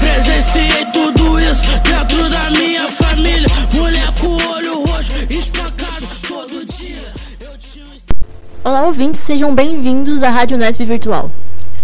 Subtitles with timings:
[0.00, 3.46] Presenciei tudo isso dentro da minha família.
[4.56, 7.12] Olho roxo, espancado todo dia.
[8.64, 11.30] Olá, ouvintes, sejam bem-vindos à Rádio Nesp Virtual,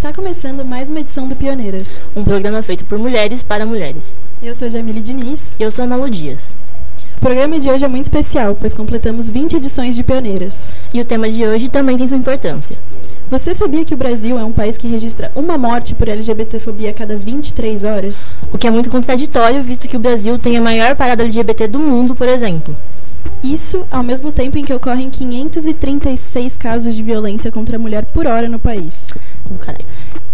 [0.01, 2.07] Está começando mais uma edição do Pioneiras.
[2.17, 4.19] um programa feito por mulheres para mulheres.
[4.43, 5.61] Eu sou Jamile Diniz.
[5.61, 6.57] Eu sou Ana Lu Dias.
[7.21, 10.73] O programa de hoje é muito especial, pois completamos 20 edições de Pioneiras.
[10.93, 12.79] E o tema de hoje também tem sua importância.
[13.31, 16.95] Você sabia que o Brasil é um país que registra uma morte por LGBTfobia a
[16.95, 18.35] cada 23 horas?
[18.51, 21.79] O que é muito contraditório, visto que o Brasil tem a maior parada LGBT do
[21.79, 22.75] mundo, por exemplo.
[23.45, 28.27] Isso ao mesmo tempo em que ocorrem 536 casos de violência contra a mulher por
[28.27, 29.09] hora no país.
[29.45, 29.85] Oh, caralho.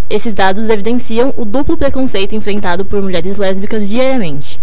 [0.09, 4.61] Esses dados evidenciam o duplo preconceito enfrentado por mulheres lésbicas diariamente.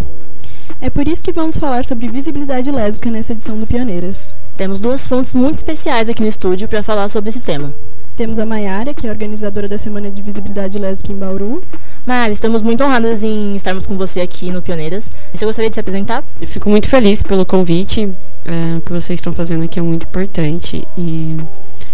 [0.84, 4.34] É por isso que vamos falar sobre visibilidade lésbica nessa edição do Pioneiras.
[4.58, 7.74] Temos duas fontes muito especiais aqui no estúdio para falar sobre esse tema.
[8.18, 11.62] Temos a Maiara, que é organizadora da Semana de Visibilidade Lésbica em Bauru.
[12.06, 15.10] Mari, estamos muito honradas em estarmos com você aqui no Pioneiras.
[15.34, 16.22] Você gostaria de se apresentar?
[16.42, 18.12] Eu fico muito feliz pelo convite.
[18.46, 20.86] é, o que vocês estão fazendo aqui é muito importante.
[20.98, 21.38] E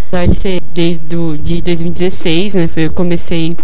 [0.08, 2.68] apesar de ser desde do, de 2016, né?
[2.68, 3.56] Foi, eu comecei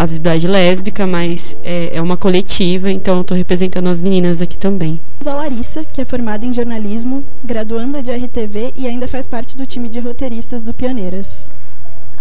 [0.00, 4.56] a visibilidade lésbica, mas é, é uma coletiva, então eu estou representando as meninas aqui
[4.56, 4.98] também.
[5.26, 9.66] A Larissa, que é formada em jornalismo, graduanda de RTV e ainda faz parte do
[9.66, 11.44] time de roteiristas do Pioneiras.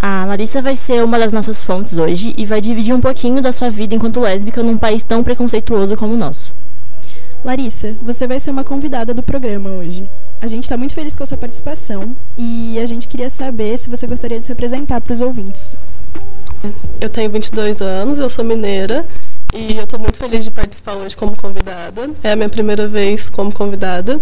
[0.02, 3.54] A Larissa vai ser uma das nossas fontes hoje e vai dividir um pouquinho da
[3.54, 6.54] sua vida enquanto lésbica num país tão preconceituoso como o nosso.
[7.46, 10.04] Larissa, você vai ser uma convidada do programa hoje.
[10.42, 13.90] A gente está muito feliz com a sua participação e a gente queria saber se
[13.90, 15.78] você gostaria de se apresentar para os ouvintes.
[17.00, 19.06] Eu tenho 22 anos, eu sou mineira
[19.54, 22.10] e eu estou muito feliz de participar hoje como convidada.
[22.24, 24.20] É a minha primeira vez como convidada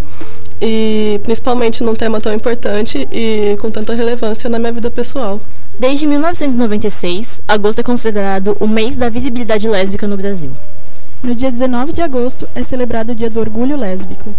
[0.61, 5.41] e principalmente num tema tão importante e com tanta relevância na minha vida pessoal.
[5.79, 10.51] Desde 1996, agosto é considerado o mês da visibilidade lésbica no Brasil.
[11.23, 14.33] No dia 19 de agosto é celebrado o Dia do Orgulho Lésbico,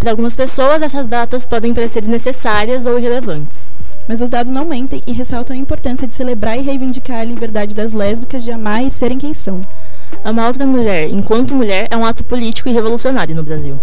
[0.00, 3.65] Para algumas pessoas, essas datas podem parecer desnecessárias ou irrelevantes.
[4.08, 7.74] Mas os dados não mentem e ressaltam a importância de celebrar e reivindicar a liberdade
[7.74, 9.60] das lésbicas de amar e serem quem são.
[10.24, 13.78] Amar outra mulher enquanto mulher é um ato político e revolucionário no Brasil.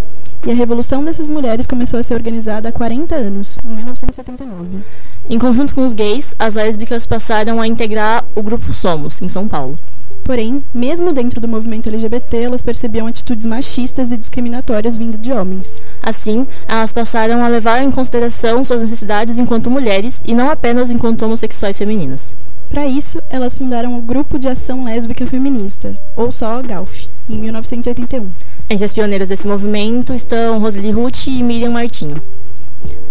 [0.45, 4.83] E a revolução dessas mulheres começou a ser organizada há 40 anos, em 1979.
[5.29, 9.47] Em conjunto com os gays, as lésbicas passaram a integrar o grupo Somos, em São
[9.47, 9.79] Paulo.
[10.23, 15.83] Porém, mesmo dentro do movimento LGBT, elas percebiam atitudes machistas e discriminatórias vindo de homens.
[16.01, 21.23] Assim, elas passaram a levar em consideração suas necessidades enquanto mulheres e não apenas enquanto
[21.23, 22.33] homossexuais femininas.
[22.69, 28.27] Para isso, elas fundaram o Grupo de Ação Lésbica Feminista, ou só GALF, em 1981.
[28.69, 32.21] Entre as pioneiras desse movimento estão Roseli Ruth e Miriam Martinho.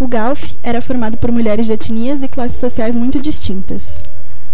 [0.00, 4.02] O GALF era formado por mulheres de etnias e classes sociais muito distintas.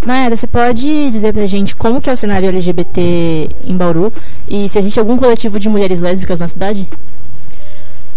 [0.05, 4.13] Maera, você pode dizer pra gente como que é o cenário LGBT em Bauru
[4.49, 6.87] e se existe algum coletivo de mulheres lésbicas na cidade?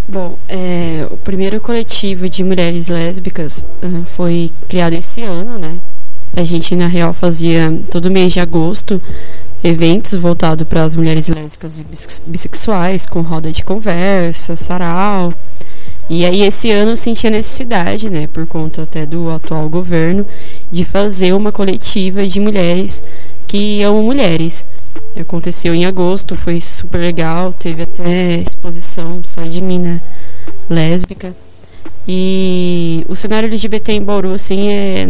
[0.08, 5.78] Bom, é, o primeiro coletivo de mulheres lésbicas ah, foi criado esse ano, né?
[6.36, 9.02] A gente, na real, fazia todo mês de agosto
[9.64, 15.34] eventos voltados para as mulheres lésbicas e bis- bissexuais, com roda de conversa, sarau.
[16.14, 20.26] E aí, esse ano, eu senti a necessidade, né, por conta até do atual governo,
[20.70, 23.02] de fazer uma coletiva de mulheres
[23.48, 24.68] que amam mulheres.
[25.18, 30.04] Aconteceu em agosto, foi super legal, teve até exposição só de mina
[30.70, 31.34] lésbica.
[32.06, 35.10] E o cenário LGBT em Bauru, assim, é.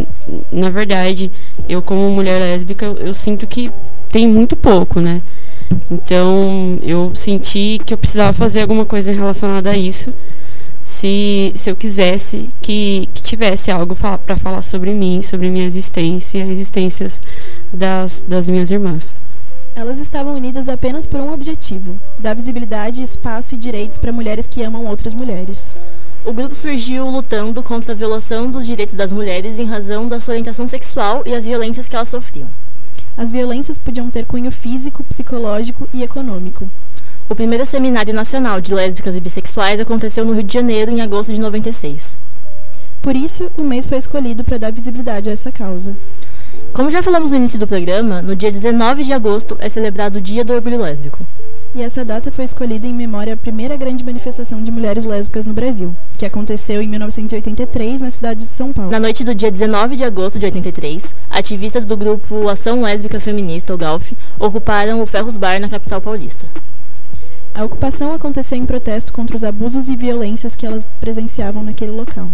[0.52, 1.32] Na verdade,
[1.68, 3.72] eu como mulher lésbica, eu, eu sinto que
[4.08, 5.20] tem muito pouco, né?
[5.90, 10.12] Então, eu senti que eu precisava fazer alguma coisa relacionada a isso.
[11.02, 16.38] Se, se eu quisesse que, que tivesse algo para falar sobre mim, sobre minha existência
[16.38, 17.20] e existências
[17.72, 19.16] das, das minhas irmãs.
[19.74, 24.62] Elas estavam unidas apenas por um objetivo: dar visibilidade, espaço e direitos para mulheres que
[24.62, 25.66] amam outras mulheres.
[26.24, 30.34] O grupo surgiu lutando contra a violação dos direitos das mulheres em razão da sua
[30.34, 32.46] orientação sexual e as violências que elas sofriam.
[33.16, 36.70] As violências podiam ter cunho físico, psicológico e econômico.
[37.32, 41.32] O primeiro seminário nacional de lésbicas e bissexuais aconteceu no Rio de Janeiro em agosto
[41.32, 42.18] de 96.
[43.00, 45.96] Por isso, o mês foi escolhido para dar visibilidade a essa causa.
[46.74, 50.20] Como já falamos no início do programa, no dia 19 de agosto é celebrado o
[50.20, 51.24] Dia do Orgulho Lésbico.
[51.74, 55.54] E essa data foi escolhida em memória à primeira grande manifestação de mulheres lésbicas no
[55.54, 58.90] Brasil, que aconteceu em 1983 na cidade de São Paulo.
[58.90, 63.74] Na noite do dia 19 de agosto de 83, ativistas do grupo Ação Lésbica Feminista,
[63.74, 66.46] o GALF, ocuparam o Ferros Bar na capital paulista.
[67.54, 72.26] A ocupação aconteceu em protesto contra os abusos e violências que elas presenciavam naquele local.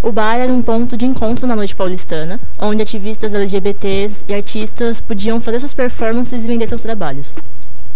[0.00, 5.00] O bar era um ponto de encontro na noite paulistana, onde ativistas LGBTs e artistas
[5.00, 7.36] podiam fazer suas performances e vender seus trabalhos.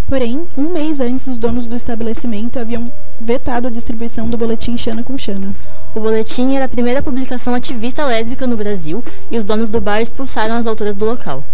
[0.08, 2.90] Porém, um mês antes, os donos do estabelecimento haviam
[3.20, 5.54] vetado a distribuição do boletim Xana com Xana.
[5.94, 10.00] O boletim era a primeira publicação ativista lésbica no Brasil e os donos do bar
[10.00, 11.44] expulsaram as autoras do local.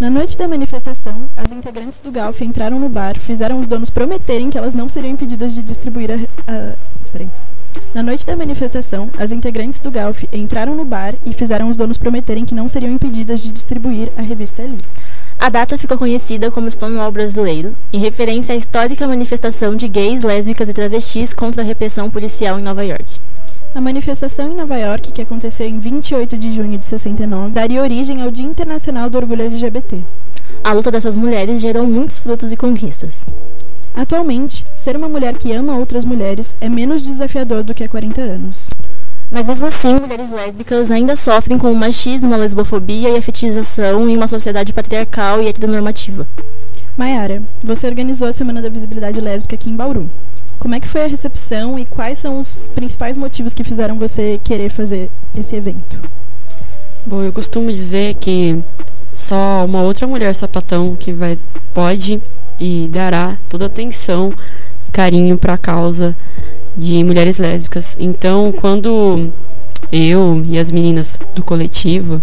[0.00, 4.50] Na noite da manifestação, as integrantes do GALF entraram no bar, fizeram os donos prometerem
[4.50, 6.52] que elas não seriam impedidas de distribuir a.
[6.52, 6.74] a
[7.12, 7.28] peraí.
[7.94, 11.96] Na noite da manifestação, as integrantes do GALF entraram no bar e fizeram os donos
[11.96, 14.78] prometerem que não seriam impedidas de distribuir a revista Ali.
[15.38, 20.68] A data ficou conhecida como Stonewall Brasileiro, em referência à histórica manifestação de gays, lésbicas
[20.68, 23.20] e travestis contra a repressão policial em Nova York.
[23.74, 28.22] A manifestação em Nova York, que aconteceu em 28 de junho de 69, daria origem
[28.22, 29.98] ao Dia Internacional do Orgulho LGBT.
[30.62, 33.22] A luta dessas mulheres gerou muitos frutos e conquistas.
[33.92, 38.20] Atualmente, ser uma mulher que ama outras mulheres é menos desafiador do que há 40
[38.20, 38.70] anos.
[39.28, 44.08] Mas mesmo assim, mulheres lésbicas ainda sofrem com o machismo, a lesbofobia e a fetichização
[44.08, 46.28] em uma sociedade patriarcal e heteronormativa.
[46.96, 50.08] Mayara, você organizou a Semana da Visibilidade Lésbica aqui em Bauru.
[50.64, 54.40] Como é que foi a recepção e quais são os principais motivos que fizeram você
[54.42, 56.00] querer fazer esse evento?
[57.04, 58.58] Bom, eu costumo dizer que
[59.12, 61.38] só uma outra mulher sapatão que vai
[61.74, 62.18] pode
[62.58, 64.32] e dará toda atenção
[64.88, 66.16] e carinho para a causa
[66.74, 67.94] de mulheres lésbicas.
[68.00, 69.30] Então, quando
[69.92, 72.22] eu e as meninas do coletivo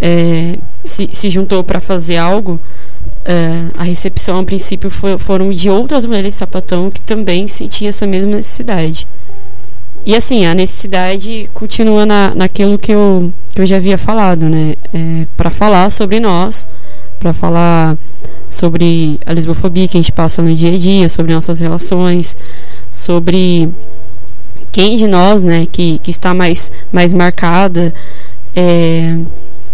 [0.00, 2.60] é, se, se juntou para fazer algo,
[3.26, 8.06] é, a recepção a princípio foi, foram de outras mulheres sapatão que também sentiam essa
[8.06, 9.06] mesma necessidade.
[10.04, 14.74] E assim, a necessidade continua na, naquilo que eu, que eu já havia falado, né?
[14.94, 16.68] É, para falar sobre nós,
[17.18, 17.98] para falar
[18.48, 22.36] sobre a lesbofobia que a gente passa no dia a dia, sobre nossas relações,
[22.92, 23.68] sobre
[24.70, 27.92] quem de nós, né, que, que está mais, mais marcada,
[28.54, 29.16] é,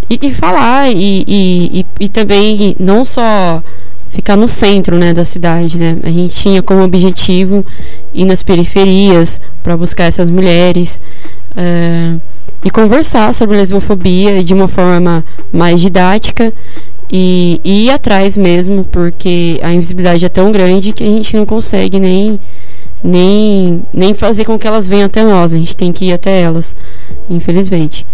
[0.09, 3.63] e, e, falar, e, e, e, também não só
[4.11, 7.65] ficar no centro, né, da cidade, né, a gente tinha como objetivo
[8.13, 11.01] ir nas periferias para buscar essas mulheres,
[11.57, 12.15] é,
[12.65, 16.53] e conversar sobre lesbofobia de uma forma mais didática
[17.11, 21.45] e, e ir atrás mesmo, porque a invisibilidade é tão grande que a gente não
[21.45, 22.39] consegue nem,
[23.03, 26.41] nem, nem fazer com que elas venham até nós, a gente tem que ir até
[26.41, 26.77] elas,
[27.29, 28.07] infelizmente.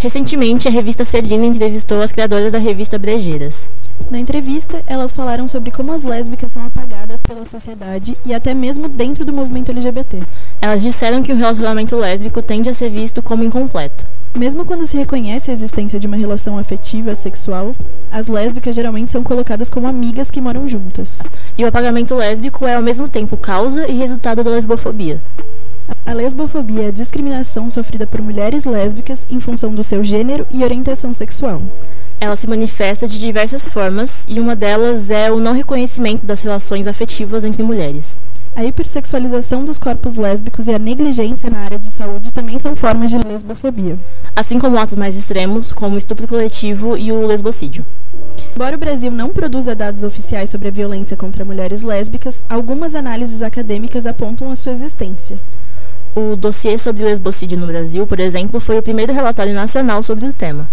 [0.00, 3.68] Recentemente, a revista Celina entrevistou as criadoras da revista Brejeiras.
[4.10, 8.88] Na entrevista, elas falaram sobre como as lésbicas são apagadas pela sociedade e até mesmo
[8.88, 10.22] dentro do movimento LGBT.
[10.62, 14.06] Elas disseram que o relacionamento lésbico tende a ser visto como incompleto.
[14.34, 17.74] Mesmo quando se reconhece a existência de uma relação afetiva sexual,
[18.10, 21.20] as lésbicas geralmente são colocadas como amigas que moram juntas.
[21.58, 25.20] E o apagamento lésbico é ao mesmo tempo causa e resultado da lesbofobia.
[26.10, 30.64] A lesbofobia é a discriminação sofrida por mulheres lésbicas em função do seu gênero e
[30.64, 31.62] orientação sexual.
[32.20, 36.86] Ela se manifesta de diversas formas e uma delas é o não reconhecimento das relações
[36.86, 38.18] afetivas entre mulheres.
[38.56, 43.10] A hipersexualização dos corpos lésbicos e a negligência na área de saúde também são formas
[43.10, 43.96] de lesbofobia.
[44.34, 47.86] Assim como atos mais extremos, como o estupro coletivo e o lesbocídio.
[48.54, 53.40] Embora o Brasil não produza dados oficiais sobre a violência contra mulheres lésbicas, algumas análises
[53.40, 55.38] acadêmicas apontam a sua existência.
[56.14, 60.32] O dossiê sobre lesbocídio no Brasil, por exemplo, foi o primeiro relatório nacional sobre o
[60.32, 60.66] tema.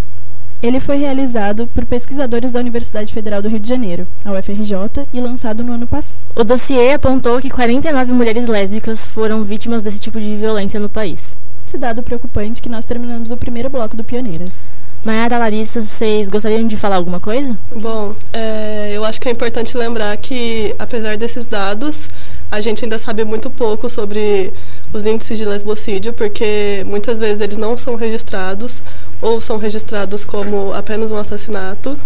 [0.62, 5.22] Ele foi realizado por pesquisadores da Universidade Federal do Rio de Janeiro, a UFRJ, e
[5.22, 6.18] lançado no ano passado.
[6.36, 11.38] O dossiê apontou que 49 mulheres lésbicas foram vítimas desse tipo de violência no país.
[11.68, 14.72] Esse dado preocupante que nós terminamos o primeiro bloco do Pioneiras.
[15.06, 17.56] Mayara, Larissa, vocês gostariam de falar alguma coisa?
[17.76, 22.10] Bom, é, eu acho que é importante lembrar que, apesar desses dados,
[22.50, 24.54] a gente ainda sabe muito pouco sobre
[24.94, 28.82] os índices de lesbocídio, porque muitas vezes eles não são registrados
[29.22, 31.98] ou são registrados como apenas um assassinato,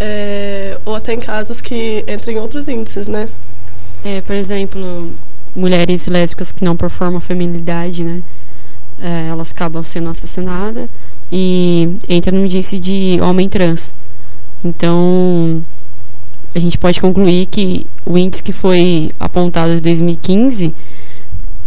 [0.00, 3.28] é, ou até em casos que entram em outros índices, né?
[4.04, 5.10] É, por exemplo,
[5.54, 8.22] mulheres lésbicas que não performam feminilidade, né?
[9.00, 10.88] É, elas acabam sendo assassinadas
[11.30, 13.94] e entra no índice de homem trans.
[14.64, 15.62] Então,
[16.56, 20.72] a gente pode concluir que o índice que foi apontado em 2015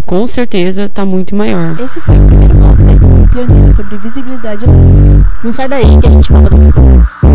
[0.04, 1.80] com certeza está muito maior.
[1.80, 5.28] Esse foi o primeiro bloco da edição pioneira sobre visibilidade lésbica.
[5.44, 7.29] Não sai daí que a gente volta daqui a pouco.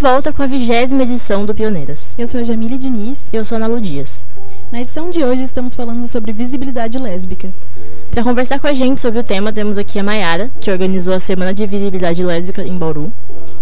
[0.00, 2.14] Volta com a vigésima edição do Pioneiras.
[2.18, 3.34] Eu sou a Jamile Diniz.
[3.34, 4.24] Eu sou a Ana Lu Dias.
[4.72, 7.50] Na edição de hoje estamos falando sobre visibilidade lésbica.
[8.10, 11.20] Para conversar com a gente sobre o tema, temos aqui a Mayara, que organizou a
[11.20, 13.12] Semana de Visibilidade Lésbica em Bauru.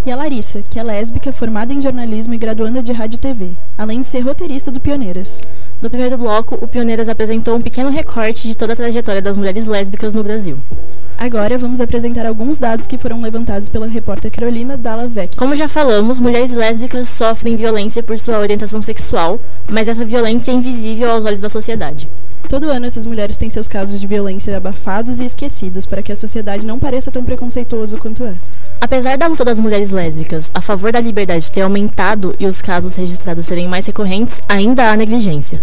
[0.07, 3.51] E a Larissa, que é lésbica, formada em jornalismo e graduanda de rádio e TV,
[3.77, 5.41] além de ser roteirista do Pioneiras.
[5.81, 9.69] No primeiro bloco, o Pioneiras apresentou um pequeno recorte de toda a trajetória das mulheres
[9.69, 10.59] lésbicas no Brasil.
[11.17, 15.39] Agora vamos apresentar alguns dados que foram levantados pela repórter Carolina Dalla Vecchia.
[15.39, 20.55] Como já falamos, mulheres lésbicas sofrem violência por sua orientação sexual, mas essa violência é
[20.55, 22.09] invisível aos olhos da sociedade.
[22.49, 26.17] Todo ano essas mulheres têm seus casos de violência abafados e esquecidos para que a
[26.17, 28.35] sociedade não pareça tão preconceituoso quanto é.
[28.81, 32.97] Apesar da luta das mulheres lésbicas a favor da liberdade ter aumentado e os casos
[32.97, 35.63] registrados serem mais recorrentes, ainda há negligência.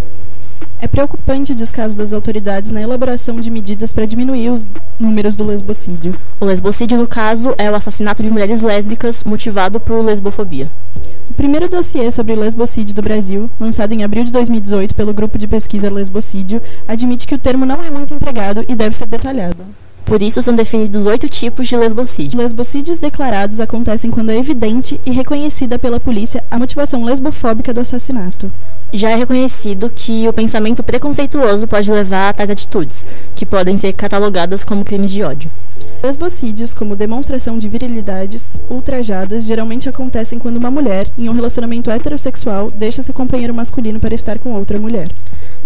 [0.80, 4.66] É preocupante o descaso das autoridades na elaboração de medidas para diminuir os
[5.00, 6.14] números do lesbocídio.
[6.38, 10.68] O lesbocídio, no caso, é o assassinato de mulheres lésbicas motivado por lesbofobia.
[11.30, 15.46] O primeiro dossiê sobre lesbocídio do Brasil, lançado em abril de 2018 pelo grupo de
[15.46, 19.64] pesquisa Lesbocídio, admite que o termo não é muito empregado e deve ser detalhado.
[20.06, 22.38] Por isso, são definidos oito tipos de lesbocídio.
[22.38, 28.50] Lesbocídios declarados acontecem quando é evidente e reconhecida pela polícia a motivação lesbofóbica do assassinato.
[28.92, 33.92] Já é reconhecido que o pensamento preconceituoso pode levar a tais atitudes, que podem ser
[33.94, 35.50] catalogadas como crimes de ódio.
[36.04, 42.70] Lesbocídios, como demonstração de virilidades ultrajadas, geralmente acontecem quando uma mulher, em um relacionamento heterossexual,
[42.70, 45.10] deixa seu companheiro masculino para estar com outra mulher.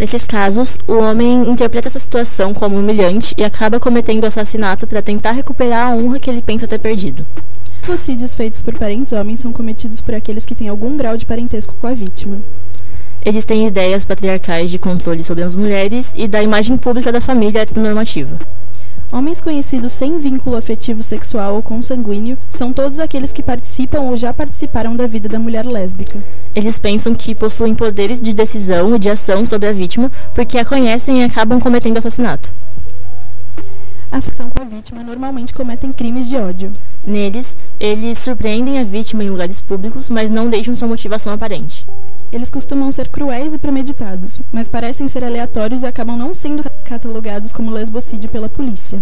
[0.01, 5.03] Nesses casos, o homem interpreta essa situação como humilhante e acaba cometendo o assassinato para
[5.03, 7.27] tentar recuperar a honra que ele pensa ter perdido.
[7.83, 11.75] Lesbocídios feitos por parentes homens são cometidos por aqueles que têm algum grau de parentesco
[11.79, 12.39] com a vítima.
[13.23, 17.61] Eles têm ideias patriarcais de controle sobre as mulheres e da imagem pública da família
[17.61, 18.41] heteronormativa.
[19.13, 24.33] Homens conhecidos sem vínculo afetivo sexual ou consanguíneo são todos aqueles que participam ou já
[24.33, 26.17] participaram da vida da mulher lésbica.
[26.55, 30.65] Eles pensam que possuem poderes de decisão e de ação sobre a vítima porque a
[30.65, 32.53] conhecem e acabam cometendo assassinato.
[34.13, 36.73] A sessão com a vítima normalmente cometem crimes de ódio.
[37.07, 41.87] Neles, eles surpreendem a vítima em lugares públicos, mas não deixam sua motivação aparente.
[42.33, 47.53] Eles costumam ser cruéis e premeditados, mas parecem ser aleatórios e acabam não sendo catalogados
[47.53, 49.01] como lesbocídio pela polícia.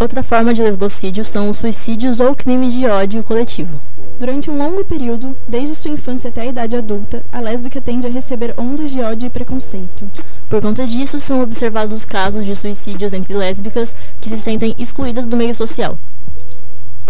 [0.00, 3.78] Outra forma de lesbocídio são os suicídios ou crime de ódio coletivo.
[4.18, 8.10] Durante um longo período, desde sua infância até a idade adulta, a lésbica tende a
[8.10, 10.10] receber ondas de ódio e preconceito.
[10.48, 15.36] Por conta disso, são observados casos de suicídios entre lésbicas que se sentem excluídas do
[15.36, 15.98] meio social.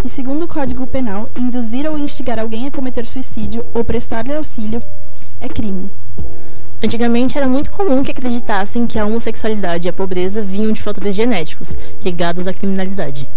[0.05, 4.83] E segundo o Código Penal, induzir ou instigar alguém a cometer suicídio ou prestar-lhe auxílio
[5.41, 5.89] é crime.
[6.83, 11.15] Antigamente era muito comum que acreditassem que a homossexualidade e a pobreza vinham de fatores
[11.15, 13.29] genéticos, ligados à criminalidade.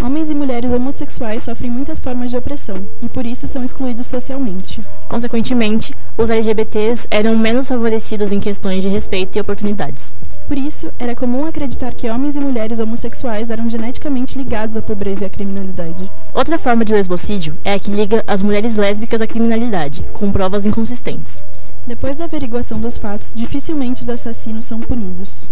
[0.00, 4.80] Homens e mulheres homossexuais sofrem muitas formas de opressão e por isso são excluídos socialmente.
[5.08, 10.14] Consequentemente, os LGBTs eram menos favorecidos em questões de respeito e oportunidades.
[10.48, 15.24] Por isso, era comum acreditar que homens e mulheres homossexuais eram geneticamente ligados à pobreza
[15.24, 16.10] e à criminalidade.
[16.34, 20.66] Outra forma de lesbocídio é a que liga as mulheres lésbicas à criminalidade, com provas
[20.66, 21.42] inconsistentes.
[21.84, 25.48] Depois da averiguação dos fatos, dificilmente os assassinos são punidos.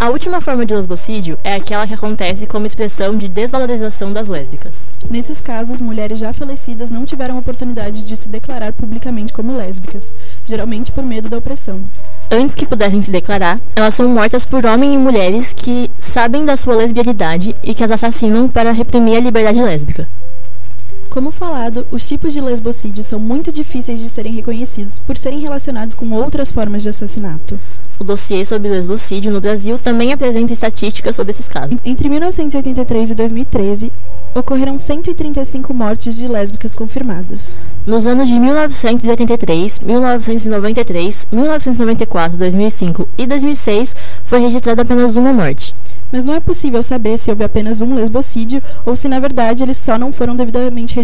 [0.00, 4.86] A última forma de lesbocídio é aquela que acontece como expressão de desvalorização das lésbicas.
[5.10, 10.10] Nesses casos, mulheres já falecidas não tiveram oportunidade de se declarar publicamente como lésbicas,
[10.48, 11.80] geralmente por medo da opressão.
[12.30, 16.56] Antes que pudessem se declarar, elas são mortas por homens e mulheres que sabem da
[16.56, 20.08] sua lesbianidade e que as assassinam para reprimir a liberdade lésbica.
[21.14, 25.94] Como falado, os tipos de lesbocídio são muito difíceis de serem reconhecidos por serem relacionados
[25.94, 27.56] com outras formas de assassinato.
[28.00, 31.78] O dossiê sobre lesbocídio no Brasil também apresenta estatísticas sobre esses casos.
[31.84, 33.92] Entre 1983 e 2013,
[34.34, 37.56] ocorreram 135 mortes de lésbicas confirmadas.
[37.86, 43.94] Nos anos de 1983, 1993, 1994, 2005 e 2006
[44.24, 45.72] foi registrada apenas uma morte.
[46.10, 49.76] Mas não é possível saber se houve apenas um lesbocídio ou se na verdade eles
[49.76, 51.03] só não foram devidamente registrados,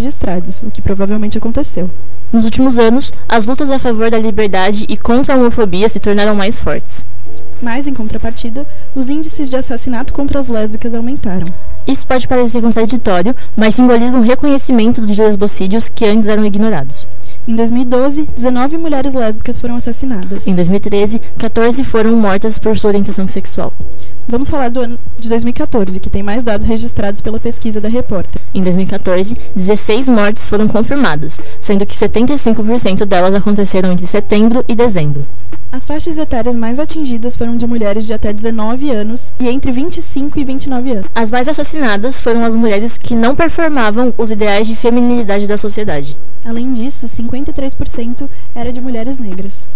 [0.64, 1.90] o que provavelmente aconteceu.
[2.32, 6.34] Nos últimos anos, as lutas a favor da liberdade e contra a homofobia se tornaram
[6.34, 7.04] mais fortes.
[7.62, 11.46] Mas, em contrapartida, os índices de assassinato contra as lésbicas aumentaram.
[11.86, 17.06] Isso pode parecer contraditório, mas simboliza um reconhecimento de lesbocídios que antes eram ignorados.
[17.48, 20.46] Em 2012, 19 mulheres lésbicas foram assassinadas.
[20.46, 23.72] Em 2013, 14 foram mortas por sua orientação sexual.
[24.28, 28.40] Vamos falar do ano de 2014, que tem mais dados registrados pela pesquisa da repórter.
[28.54, 35.24] Em 2014, 16 mortes foram confirmadas, sendo que 75% delas aconteceram entre setembro e dezembro.
[35.72, 40.40] As faixas etárias mais atingidas foram de mulheres de até 19 anos e entre 25
[40.40, 41.06] e 29 anos.
[41.14, 46.16] As mais assassinadas foram as mulheres que não performavam os ideais de feminilidade da sociedade.
[46.44, 49.66] Além disso, 53% era de mulheres negras.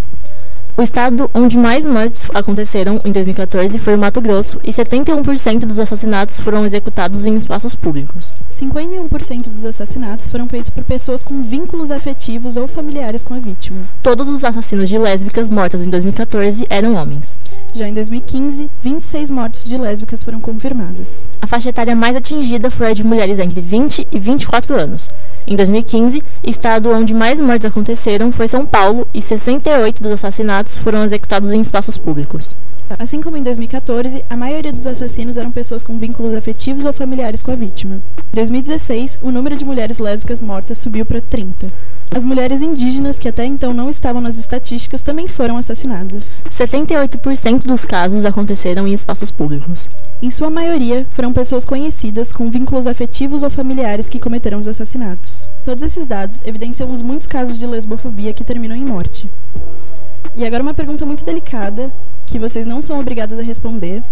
[0.76, 5.78] O estado onde mais mortes aconteceram em 2014 foi o Mato Grosso e 71% dos
[5.78, 8.32] assassinatos foram executados em espaços públicos.
[8.61, 13.82] 51% dos assassinatos foram feitos por pessoas com vínculos afetivos ou familiares com a vítima.
[14.02, 17.38] Todos os assassinos de lésbicas mortas em 2014 eram homens.
[17.74, 21.28] Já em 2015, 26 mortes de lésbicas foram confirmadas.
[21.42, 25.10] A faixa etária mais atingida foi a de mulheres entre 20 e 24 anos.
[25.44, 31.02] Em 2015, estado onde mais mortes aconteceram foi São Paulo e 68 dos assassinatos foram
[31.04, 32.54] executados em espaços públicos.
[32.98, 37.42] Assim como em 2014, a maioria dos assassinos eram pessoas com vínculos afetivos ou familiares
[37.42, 37.96] com a vítima.
[38.32, 41.66] Em 2016, o número de mulheres lésbicas mortas subiu para 30.
[42.14, 46.44] As mulheres indígenas, que até então não estavam nas estatísticas, também foram assassinadas.
[46.48, 49.88] 78% dos casos aconteceram em espaços públicos.
[50.23, 55.47] Em sua maioria, foram pessoas conhecidas com vínculos afetivos ou familiares que cometeram os assassinatos.
[55.64, 59.28] Todos esses dados evidenciam os muitos casos de lesbofobia que terminam em morte.
[60.37, 61.90] E agora uma pergunta muito delicada,
[62.26, 64.02] que vocês não são obrigadas a responder.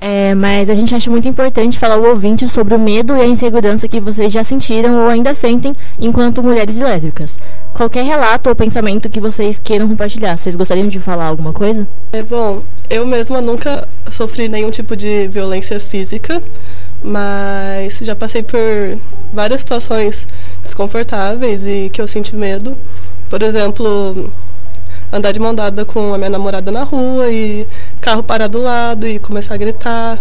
[0.00, 3.26] É, mas a gente acha muito importante falar ao ouvinte sobre o medo e a
[3.26, 7.38] insegurança que vocês já sentiram ou ainda sentem enquanto mulheres lésbicas.
[7.72, 11.86] Qualquer relato ou pensamento que vocês queiram compartilhar, vocês gostariam de falar alguma coisa?
[12.12, 16.42] É bom, eu mesma nunca sofri nenhum tipo de violência física,
[17.02, 18.60] mas já passei por
[19.32, 20.26] várias situações
[20.62, 22.76] desconfortáveis e que eu senti medo.
[23.28, 24.30] Por exemplo,
[25.12, 27.66] andar de mão dada com a minha namorada na rua e
[28.00, 30.18] carro parar do lado e começar a gritar.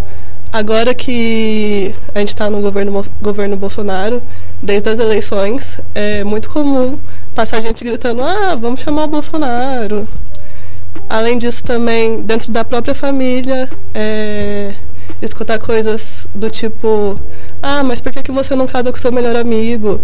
[0.51, 4.22] Agora que a gente está no governo, governo Bolsonaro,
[4.62, 7.00] desde as eleições, é muito comum
[7.34, 10.08] passar gente gritando: ah, vamos chamar o Bolsonaro.
[11.13, 14.74] Além disso, também, dentro da própria família, é,
[15.22, 17.20] escutar coisas do tipo:
[17.62, 20.01] ah, mas por que, que você não casa com seu melhor amigo?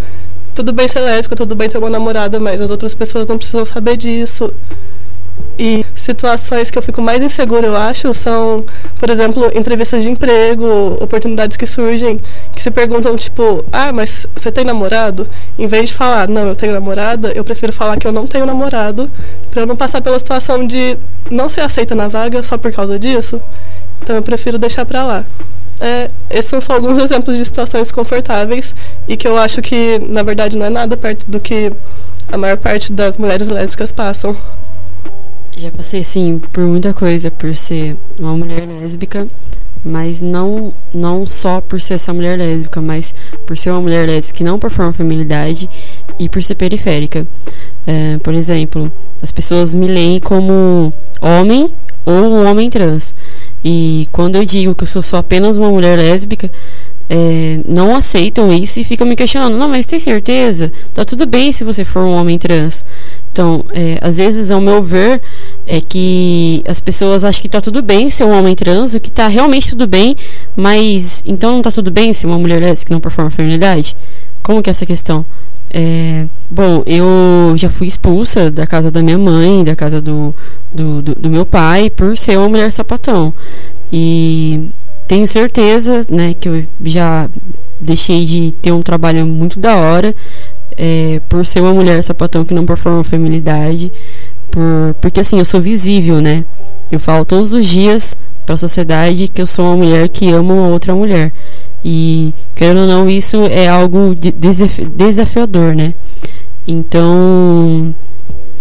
[0.59, 3.65] tudo bem ser lésbica, tudo bem ter uma namorada, mas as outras pessoas não precisam
[3.65, 4.53] saber disso.
[5.57, 8.63] E situações que eu fico mais insegura, eu acho, são,
[8.97, 12.21] por exemplo, entrevistas de emprego, oportunidades que surgem,
[12.55, 15.27] que se perguntam, tipo, ah, mas você tem namorado?
[15.57, 18.45] Em vez de falar, não, eu tenho namorada, eu prefiro falar que eu não tenho
[18.45, 19.11] namorado,
[19.51, 20.97] para eu não passar pela situação de
[21.29, 23.41] não ser aceita na vaga só por causa disso.
[24.01, 25.25] Então eu prefiro deixar pra lá.
[25.81, 28.75] É, esses são só alguns exemplos de situações desconfortáveis
[29.07, 31.71] e que eu acho que, na verdade, não é nada perto do que
[32.31, 34.35] a maior parte das mulheres lésbicas passam.
[35.59, 39.27] Já passei, sim, por muita coisa, por ser uma mulher lésbica,
[39.83, 43.13] mas não, não só por ser essa mulher lésbica, mas
[43.45, 45.69] por ser uma mulher lésbica que não performa feminilidade
[46.17, 47.27] e por ser periférica.
[47.85, 48.89] É, por exemplo,
[49.21, 51.69] as pessoas me leem como homem
[52.05, 53.13] ou um homem trans.
[53.61, 56.49] E quando eu digo que eu sou só apenas uma mulher lésbica,
[57.09, 59.57] é, não aceitam isso e ficam me questionando.
[59.57, 60.71] Não, mas tem certeza?
[60.93, 62.85] Tá tudo bem se você for um homem trans.
[63.31, 65.19] Então, é, às vezes, ao meu ver,
[65.65, 69.09] é que as pessoas acham que tá tudo bem ser um homem trans, o que
[69.09, 70.15] tá realmente tudo bem,
[70.55, 73.97] mas então não tá tudo bem ser uma mulher lésbica que não performa feminilidade?
[74.43, 75.25] Como que é essa questão?
[75.71, 80.33] É, bom, eu já fui expulsa da casa da minha mãe, da casa do,
[80.71, 83.33] do, do, do meu pai, por ser uma mulher sapatão.
[83.91, 84.69] E
[85.09, 87.27] tenho certeza né, que eu já
[87.79, 90.15] deixei de ter um trabalho muito da hora
[90.77, 93.91] é, por ser uma mulher sapatão que não performa feminilidade.
[94.51, 96.45] Por, porque assim, eu sou visível, né?
[96.91, 100.53] Eu falo todos os dias para a sociedade que eu sou uma mulher que ama
[100.53, 101.33] uma outra mulher.
[101.83, 104.15] E, querendo ou não, isso é algo
[104.95, 105.95] desafiador, né?
[106.67, 107.95] Então,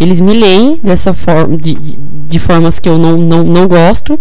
[0.00, 4.18] eles me leem dessa forma, de, de formas que eu não, não, não gosto.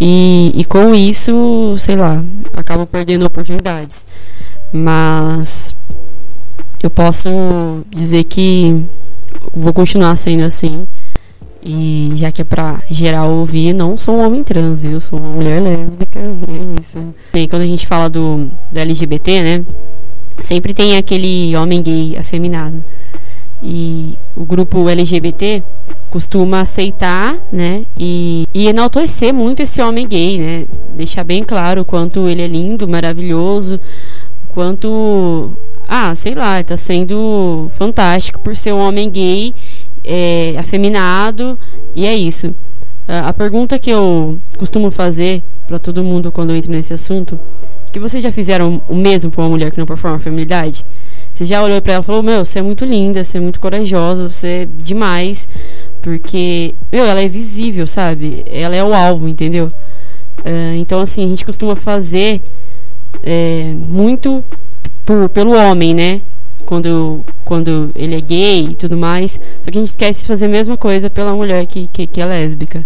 [0.00, 2.22] E, e com isso, sei lá,
[2.54, 4.06] acabo perdendo oportunidades.
[4.72, 5.74] Mas
[6.82, 7.28] eu posso
[7.90, 8.84] dizer que
[9.54, 10.86] vou continuar sendo assim
[11.68, 15.30] e já que é pra geral ouvir, não sou um homem trans, eu sou uma
[15.30, 17.12] mulher lésbica, é isso.
[17.34, 19.64] E quando a gente fala do, do LGBT, né?
[20.38, 22.84] Sempre tem aquele homem gay afeminado.
[23.62, 25.62] E o grupo LGBT
[26.10, 27.84] costuma aceitar, né?
[27.98, 30.66] E, e enaltecer muito esse homem gay, né?
[30.96, 33.80] Deixar bem claro o quanto ele é lindo, maravilhoso,
[34.54, 35.50] quanto
[35.88, 39.54] ah, sei lá, tá sendo fantástico por ser um homem gay,
[40.04, 41.58] é, afeminado,
[41.94, 42.54] e é isso.
[43.06, 47.38] A, a pergunta que eu costumo fazer para todo mundo quando eu entro nesse assunto,
[47.92, 50.84] que vocês já fizeram o mesmo para uma mulher que não performa a feminilidade?
[51.36, 53.60] Você já olhou para ela e falou: Meu, você é muito linda, você é muito
[53.60, 55.46] corajosa, você é demais.
[56.00, 58.42] Porque, meu, ela é visível, sabe?
[58.46, 59.66] Ela é o alvo, entendeu?
[60.38, 62.40] Uh, então, assim, a gente costuma fazer
[63.22, 64.42] é, muito
[65.04, 66.22] por, pelo homem, né?
[66.64, 69.32] Quando, quando ele é gay e tudo mais.
[69.32, 72.18] Só que a gente esquece de fazer a mesma coisa pela mulher que, que, que
[72.18, 72.82] é lésbica.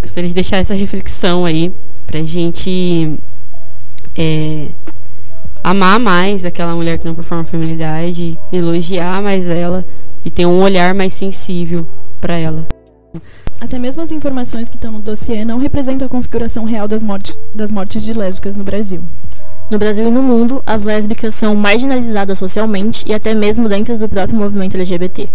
[0.00, 1.70] Gostaria de deixar essa reflexão aí
[2.06, 3.18] pra gente
[4.16, 4.68] é,
[5.62, 9.84] amar mais aquela mulher que não performa a feminilidade, elogiar mais ela
[10.24, 11.86] e ter um olhar mais sensível
[12.20, 12.66] para ela.
[13.60, 17.36] Até mesmo as informações que estão no dossiê não representam a configuração real das, morte,
[17.54, 19.02] das mortes de lésbicas no Brasil.
[19.70, 24.08] No Brasil e no mundo, as lésbicas são marginalizadas socialmente e até mesmo dentro do
[24.08, 25.28] próprio movimento LGBT.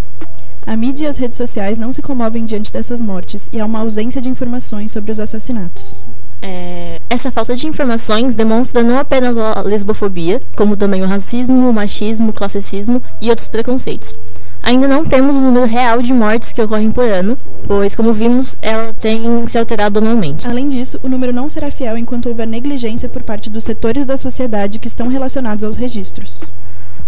[0.66, 3.80] A mídia e as redes sociais não se comovem diante dessas mortes e há uma
[3.80, 6.04] ausência de informações sobre os assassinatos.
[6.42, 11.74] É, essa falta de informações demonstra não apenas a lesbofobia, como também o racismo, o
[11.74, 14.14] machismo, o classicismo e outros preconceitos.
[14.62, 18.58] Ainda não temos o número real de mortes que ocorrem por ano, pois, como vimos,
[18.62, 20.46] ela tem se alterado anualmente.
[20.46, 24.18] Além disso, o número não será fiel enquanto houver negligência por parte dos setores da
[24.18, 26.52] sociedade que estão relacionados aos registros.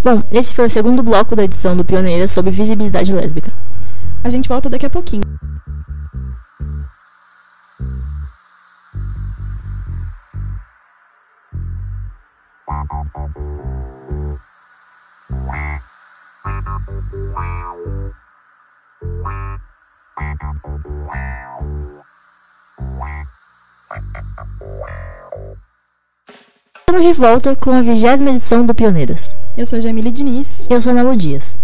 [0.04, 3.52] Bom, esse foi o segundo bloco da edição do Pioneira sobre visibilidade lésbica.
[4.24, 5.24] A gente volta daqui a pouquinho.
[26.80, 29.36] Estamos de volta com a vigésima edição do Pioneiras.
[29.58, 30.65] Eu sou Jamile Diniz.
[30.70, 31.60] Eu sou Ana Dias.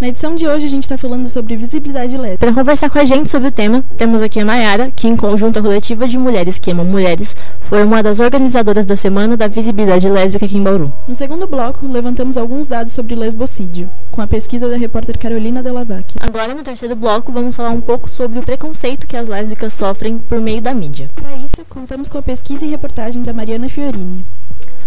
[0.00, 2.46] Na edição de hoje a gente está falando sobre visibilidade lésbica.
[2.46, 5.58] Para conversar com a gente sobre o tema, temos aqui a Mayara, que em conjunto
[5.58, 10.08] à coletiva de mulheres que amam mulheres, foi uma das organizadoras da Semana da Visibilidade
[10.08, 10.90] Lésbica aqui em Bauru.
[11.06, 16.14] No segundo bloco, levantamos alguns dados sobre lesbocídio, com a pesquisa da repórter Carolina Delavac.
[16.18, 20.16] Agora, no terceiro bloco, vamos falar um pouco sobre o preconceito que as lésbicas sofrem
[20.16, 21.10] por meio da mídia.
[21.14, 24.24] Para isso, contamos com a pesquisa e reportagem da Mariana Fiorini.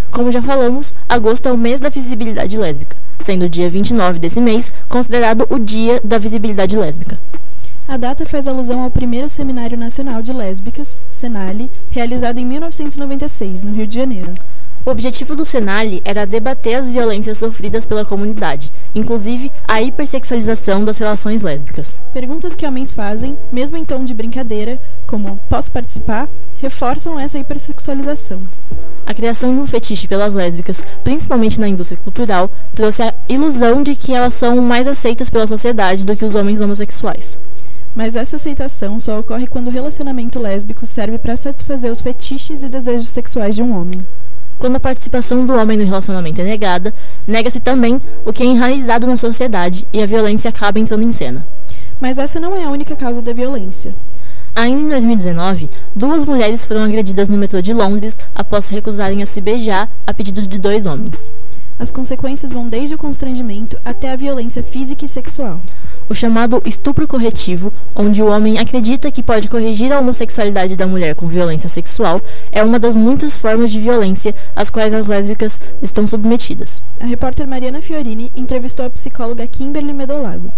[0.10, 4.42] Como já falamos, agosto é o mês da visibilidade lésbica sendo o dia 29 desse
[4.42, 7.18] mês considerado o Dia da Visibilidade Lésbica.
[7.88, 13.74] A data faz alusão ao primeiro Seminário Nacional de Lésbicas, Senale, realizado em 1996, no
[13.74, 14.34] Rio de Janeiro.
[14.86, 20.98] O objetivo do Senale era debater as violências sofridas pela comunidade, inclusive a hipersexualização das
[20.98, 21.98] relações lésbicas.
[22.12, 26.28] Perguntas que homens fazem, mesmo em tom de brincadeira, como posso participar,
[26.62, 28.42] reforçam essa hipersexualização.
[29.06, 33.96] A criação de um fetiche pelas lésbicas, principalmente na indústria cultural, trouxe a ilusão de
[33.96, 37.38] que elas são mais aceitas pela sociedade do que os homens homossexuais.
[37.96, 42.68] Mas essa aceitação só ocorre quando o relacionamento lésbico serve para satisfazer os fetiches e
[42.68, 44.02] desejos sexuais de um homem.
[44.60, 46.94] Quando a participação do homem no relacionamento é negada,
[47.28, 51.46] nega-se também o que é enraizado na sociedade e a violência acaba entrando em cena.
[52.00, 53.94] Mas essa não é a única causa da violência.
[54.56, 59.26] Ainda em 2019, duas mulheres foram agredidas no metrô de Londres após se recusarem a
[59.26, 61.28] se beijar a pedido de dois homens.
[61.80, 65.60] As consequências vão desde o constrangimento até a violência física e sexual.
[66.10, 71.16] O chamado estupro corretivo, onde o homem acredita que pode corrigir a homossexualidade da mulher
[71.16, 76.06] com violência sexual, é uma das muitas formas de violência às quais as lésbicas estão
[76.06, 76.82] submetidas.
[77.00, 80.52] A repórter Mariana Fiorini entrevistou a psicóloga Kimberly Medolago.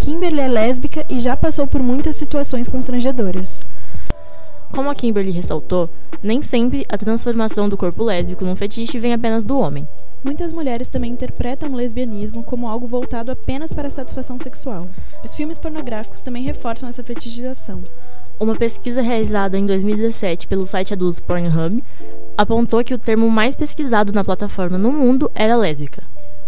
[0.00, 3.64] Kimberly é lésbica e já passou por muitas situações constrangedoras.
[4.72, 5.90] Como a Kimberly ressaltou,
[6.22, 9.86] nem sempre a transformação do corpo lésbico num fetiche vem apenas do homem.
[10.24, 14.86] Muitas mulheres também interpretam o lesbianismo como algo voltado apenas para a satisfação sexual.
[15.22, 17.80] Os filmes pornográficos também reforçam essa fetichização.
[18.40, 21.82] Uma pesquisa realizada em 2017 pelo site adulto Pornhub
[22.36, 26.02] apontou que o termo mais pesquisado na plataforma no mundo era lésbica.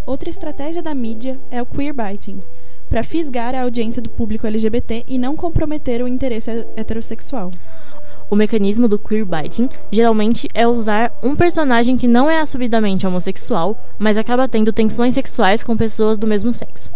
[0.07, 2.43] Outra estratégia da mídia é o queerbaiting,
[2.89, 7.53] para fisgar a audiência do público LGBT e não comprometer o interesse heterossexual.
[8.31, 14.17] O mecanismo do queerbaiting geralmente é usar um personagem que não é assumidamente homossexual, mas
[14.17, 16.91] acaba tendo tensões sexuais com pessoas do mesmo sexo.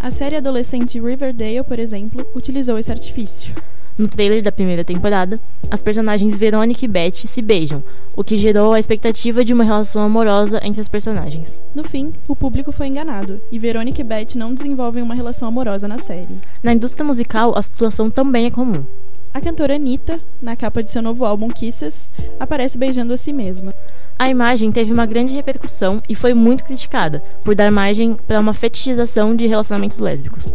[0.00, 3.52] A série adolescente Riverdale, por exemplo, utilizou esse artifício.
[3.98, 7.82] No trailer da primeira temporada, as personagens Verônica e Beth se beijam,
[8.14, 11.60] o que gerou a expectativa de uma relação amorosa entre as personagens.
[11.74, 15.88] No fim, o público foi enganado, e Verônica e Beth não desenvolvem uma relação amorosa
[15.88, 16.38] na série.
[16.62, 18.84] Na indústria musical, a situação também é comum.
[19.32, 22.08] A cantora Anitta, na capa de seu novo álbum Kisses,
[22.40, 23.74] aparece beijando a si mesma.
[24.18, 28.52] A imagem teve uma grande repercussão e foi muito criticada por dar margem para uma
[28.52, 30.54] fetichização de relacionamentos lésbicos.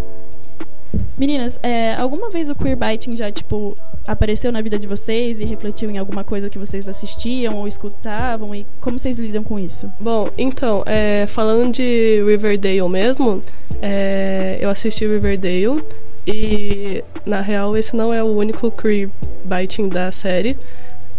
[1.17, 5.89] Meninas, é, alguma vez o queerbaiting já, tipo, apareceu na vida de vocês e refletiu
[5.89, 8.53] em alguma coisa que vocês assistiam ou escutavam?
[8.53, 9.89] E como vocês lidam com isso?
[9.99, 13.41] Bom, então, é, falando de Riverdale mesmo,
[13.81, 15.83] é, eu assisti Riverdale
[16.25, 20.57] e, na real, esse não é o único queerbaiting da série.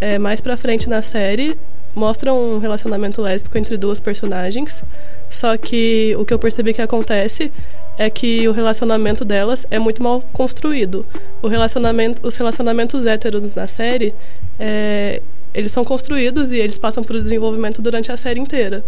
[0.01, 1.57] É, mais pra frente na série,
[1.95, 4.83] mostra um relacionamento lésbico entre duas personagens.
[5.31, 7.51] Só que o que eu percebi que acontece
[7.97, 11.05] é que o relacionamento delas é muito mal construído.
[11.41, 14.13] O relacionamento, os relacionamentos héteros na série,
[14.59, 15.21] é,
[15.53, 18.83] eles são construídos e eles passam por desenvolvimento durante a série inteira.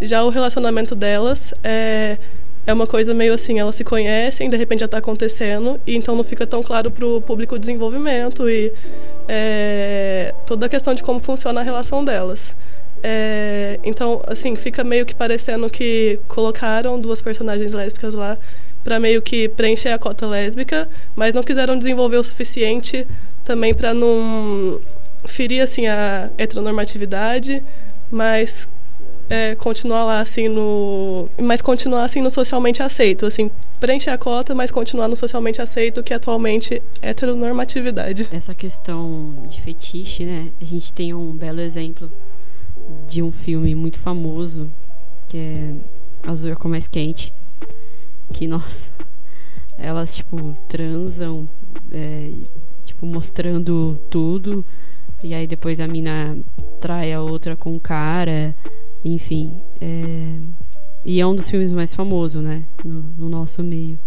[0.00, 2.16] Já o relacionamento delas é,
[2.66, 6.14] é uma coisa meio assim, elas se conhecem, de repente já está acontecendo, e então
[6.14, 8.72] não fica tão claro para o público o desenvolvimento e
[9.28, 12.54] é, toda a questão de como funciona a relação delas.
[13.02, 18.38] É, então, assim, fica meio que parecendo que colocaram duas personagens lésbicas lá
[18.84, 23.06] para meio que preencher a cota lésbica, mas não quiseram desenvolver o suficiente
[23.44, 24.80] também para não
[25.24, 27.62] ferir assim a heteronormatividade,
[28.10, 28.68] mas
[29.32, 34.54] é, continuar lá assim no, mas continuar assim no socialmente aceito, assim preencher a cota,
[34.54, 38.28] mas continuar no socialmente aceito que atualmente é heteronormatividade.
[38.30, 40.50] Essa questão de fetiche, né?
[40.60, 42.12] A gente tem um belo exemplo
[43.08, 44.68] de um filme muito famoso,
[45.30, 45.74] que é
[46.30, 47.32] Azul é como mais quente.
[48.34, 48.92] Que, nossa,
[49.78, 51.48] elas, tipo, transam,
[51.90, 52.30] é,
[52.84, 54.62] tipo, mostrando tudo.
[55.22, 56.36] E aí depois a mina
[56.80, 58.54] trai a outra com o cara.
[59.04, 59.52] Enfim.
[59.80, 60.36] É,
[61.04, 62.62] e é um dos filmes mais famosos, né?
[62.84, 63.98] No, no nosso meio.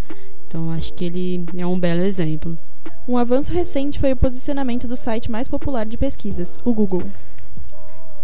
[0.48, 2.58] Então acho que ele é um belo exemplo.
[3.08, 7.04] Um avanço recente foi o posicionamento do site mais popular de pesquisas, o Google.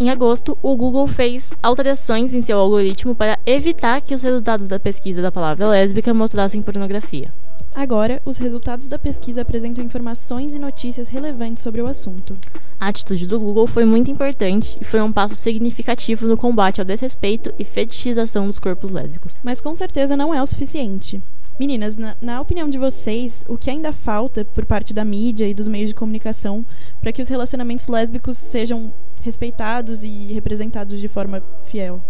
[0.02, 4.80] Em agosto, o Google fez alterações em seu algoritmo para evitar que os resultados da
[4.80, 7.32] pesquisa da palavra lésbica mostrassem pornografia.
[7.76, 12.36] Agora, os resultados da pesquisa apresentam informações e notícias relevantes sobre o assunto.
[12.80, 16.86] A atitude do Google foi muito importante e foi um passo significativo no combate ao
[16.86, 19.36] desrespeito e fetichização dos corpos lésbicos.
[19.44, 21.22] Mas com certeza não é o suficiente.
[21.60, 25.54] Meninas, na, na, opinião de vocês, o que ainda falta por parte da mídia e
[25.54, 26.66] dos meios de comunicação
[27.00, 32.02] para que os relacionamentos lésbicos sejam respeitados e representados de forma fiel?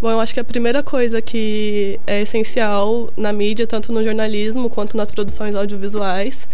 [0.00, 4.68] Bom, eu acho que a primeira coisa que é essencial na mídia, tanto no jornalismo
[4.68, 6.46] quanto nas produções audiovisuais,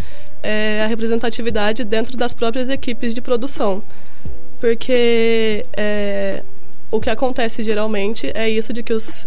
[0.43, 3.83] é a representatividade dentro das próprias equipes de produção.
[4.61, 6.45] Porque é,
[6.91, 9.27] o que acontece geralmente é isso de que, os,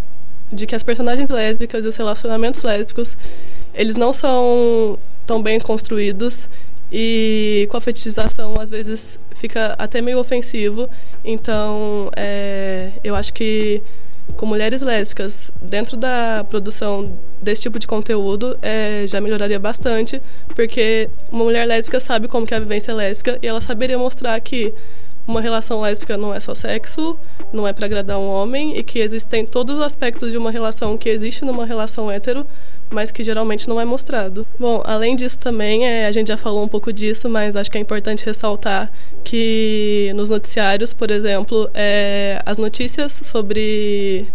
[0.52, 3.18] de que as personagens lésbicas e os relacionamentos lésbicos
[3.74, 6.48] eles não são tão bem construídos
[6.94, 10.88] e com a fetichização às vezes fica até meio ofensivo.
[11.26, 13.82] Então, é, eu acho que
[14.38, 20.22] com mulheres lésbicas dentro da produção desse tipo de conteúdo é, já melhoraria bastante,
[20.56, 24.40] porque uma mulher lésbica sabe como que é a vivência lésbica e ela saberia mostrar
[24.40, 24.74] que
[25.26, 27.18] uma relação lésbica não é só sexo,
[27.52, 30.98] não é para agradar um homem e que existem todos os aspectos de uma relação
[30.98, 32.46] que existe numa relação hétero
[32.90, 34.46] mas que geralmente não é mostrado.
[34.60, 37.78] Bom, além disso também, é, a gente já falou um pouco disso, mas acho que
[37.78, 38.92] é importante ressaltar
[39.24, 44.28] que nos noticiários, por exemplo, é, as notícias sobre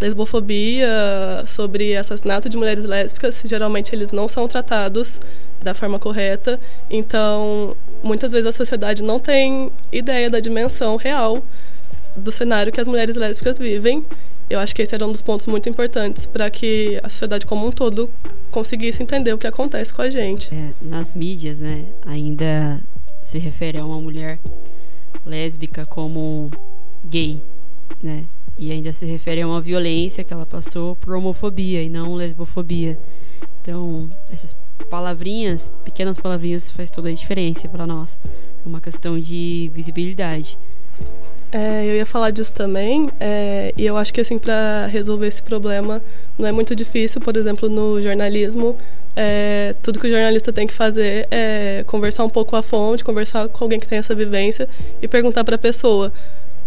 [0.00, 5.20] lesbofobia, sobre assassinato de mulheres lésbicas, geralmente eles não são tratados
[5.62, 6.58] da forma correta.
[6.90, 11.42] Então, muitas vezes a sociedade não tem ideia da dimensão real
[12.16, 14.04] do cenário que as mulheres lésbicas vivem
[14.52, 17.66] eu acho que esse era um dos pontos muito importantes para que a sociedade como
[17.66, 18.10] um todo
[18.50, 20.54] conseguisse entender o que acontece com a gente.
[20.54, 22.80] É, nas mídias, né, ainda
[23.22, 24.38] se refere a uma mulher
[25.24, 26.50] lésbica como
[27.04, 27.40] gay,
[28.02, 28.24] né?
[28.58, 32.98] E ainda se refere a uma violência que ela passou por homofobia e não lesbofobia.
[33.62, 34.54] Então, essas
[34.90, 38.20] palavrinhas, pequenas palavrinhas, faz toda a diferença para nós.
[38.64, 40.58] É uma questão de visibilidade.
[41.54, 45.42] É, eu ia falar disso também, é, e eu acho que assim para resolver esse
[45.42, 46.02] problema
[46.38, 47.20] não é muito difícil.
[47.20, 48.78] Por exemplo, no jornalismo,
[49.14, 53.04] é, tudo que o jornalista tem que fazer é conversar um pouco com a fonte,
[53.04, 54.66] conversar com alguém que tem essa vivência
[55.02, 56.10] e perguntar para a pessoa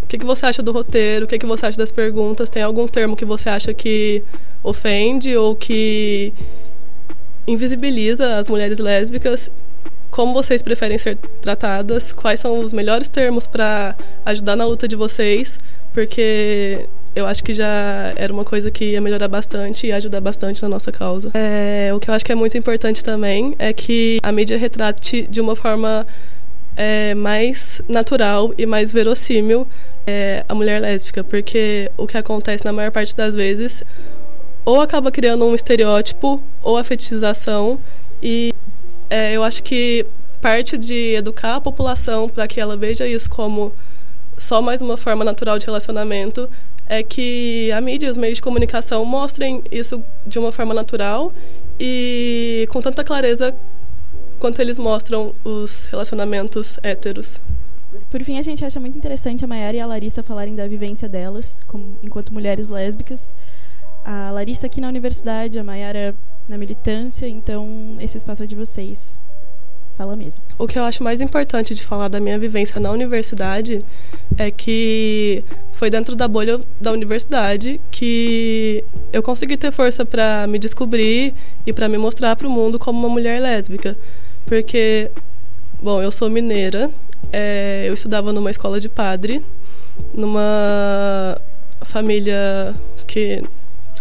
[0.03, 2.61] o que, que você acha do roteiro, o que, que você acha das perguntas, tem
[2.61, 4.23] algum termo que você acha que
[4.63, 6.31] ofende ou que
[7.47, 9.49] invisibiliza as mulheres lésbicas
[10.15, 13.93] como vocês preferem ser tratadas, quais são os melhores termos para
[14.25, 15.59] ajudar na luta de vocês,
[15.93, 20.61] porque eu acho que já era uma coisa que ia melhorar bastante e ajudar bastante
[20.63, 21.31] na nossa causa.
[21.33, 25.23] É, o que eu acho que é muito importante também é que a mídia retrate
[25.23, 26.07] de uma forma
[26.77, 29.67] é, mais natural e mais verossímil
[30.07, 33.83] é, a mulher lésbica, porque o que acontece na maior parte das vezes
[34.63, 37.77] ou acaba criando um estereótipo ou a fetichização
[38.23, 38.53] e
[39.15, 40.05] é, eu acho que
[40.41, 43.71] parte de educar a população para que ela veja isso como
[44.37, 46.49] só mais uma forma natural de relacionamento
[46.85, 51.31] é que a mídia e os meios de comunicação mostrem isso de uma forma natural
[51.79, 53.55] e com tanta clareza
[54.37, 57.39] quanto eles mostram os relacionamentos héteros.
[58.11, 61.07] Por fim, a gente acha muito interessante a Mayara e a Larissa falarem da vivência
[61.07, 63.31] delas como, enquanto mulheres lésbicas.
[64.05, 66.15] A Larissa aqui na universidade, a Mayara
[66.47, 69.19] na militância, então esse espaço é de vocês.
[69.97, 70.43] Fala mesmo.
[70.59, 73.83] O que eu acho mais importante de falar da minha vivência na universidade
[74.37, 80.59] é que foi dentro da bolha da universidade que eu consegui ter força para me
[80.59, 81.33] descobrir
[81.65, 83.97] e para me mostrar para o mundo como uma mulher lésbica.
[84.45, 85.09] Porque,
[85.81, 86.91] bom, eu sou mineira,
[87.31, 89.41] é, eu estudava numa escola de padre,
[90.13, 91.39] numa
[91.81, 92.75] família
[93.07, 93.41] que,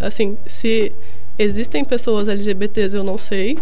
[0.00, 0.92] assim, se
[1.38, 3.58] existem pessoas LGBTs eu não sei,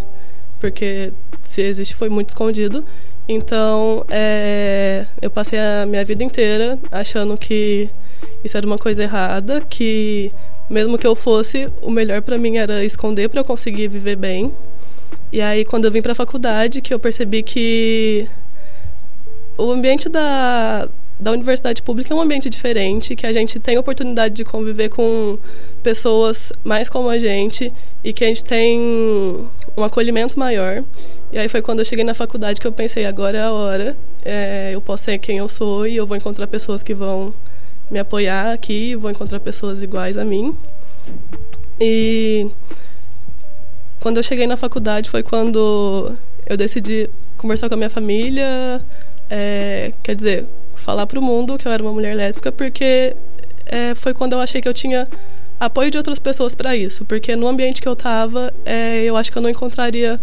[0.60, 1.12] porque
[1.48, 2.84] se existe foi muito escondido.
[3.28, 7.88] Então, é, eu passei a minha vida inteira achando que
[8.44, 10.32] isso era uma coisa errada, que
[10.68, 14.52] mesmo que eu fosse, o melhor para mim era esconder para eu conseguir viver bem.
[15.32, 18.28] E aí, quando eu vim para a faculdade, que eu percebi que
[19.56, 20.88] o ambiente da,
[21.22, 24.88] da universidade pública é um ambiente diferente, que a gente tem a oportunidade de conviver
[24.88, 25.38] com
[25.80, 28.80] pessoas mais como a gente e que a gente tem
[29.76, 30.82] um acolhimento maior.
[31.30, 33.96] E aí foi quando eu cheguei na faculdade que eu pensei, agora é a hora,
[34.24, 37.32] é, eu posso ser quem eu sou e eu vou encontrar pessoas que vão
[37.88, 40.56] me apoiar aqui, vou encontrar pessoas iguais a mim.
[41.80, 42.48] E
[44.00, 47.08] quando eu cheguei na faculdade foi quando eu decidi
[47.38, 48.82] conversar com a minha família,
[49.30, 50.46] é, quer dizer,
[50.82, 53.16] falar para o mundo que eu era uma mulher lésbica, porque
[53.66, 55.08] é, foi quando eu achei que eu tinha
[55.58, 59.30] apoio de outras pessoas para isso, porque no ambiente que eu estava, é, eu acho
[59.30, 60.20] que eu não encontraria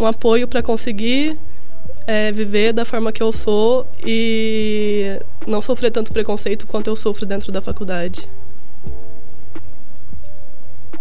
[0.00, 1.38] um apoio para conseguir
[2.06, 7.26] é, viver da forma que eu sou e não sofrer tanto preconceito quanto eu sofro
[7.26, 8.26] dentro da faculdade.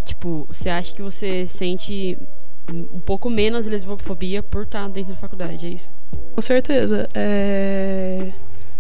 [0.06, 2.18] Tipo, você acha que você sente
[2.70, 5.90] um pouco menos lesbofobia por estar dentro da faculdade, é isso?
[6.36, 7.08] Com certeza.
[7.14, 8.32] É...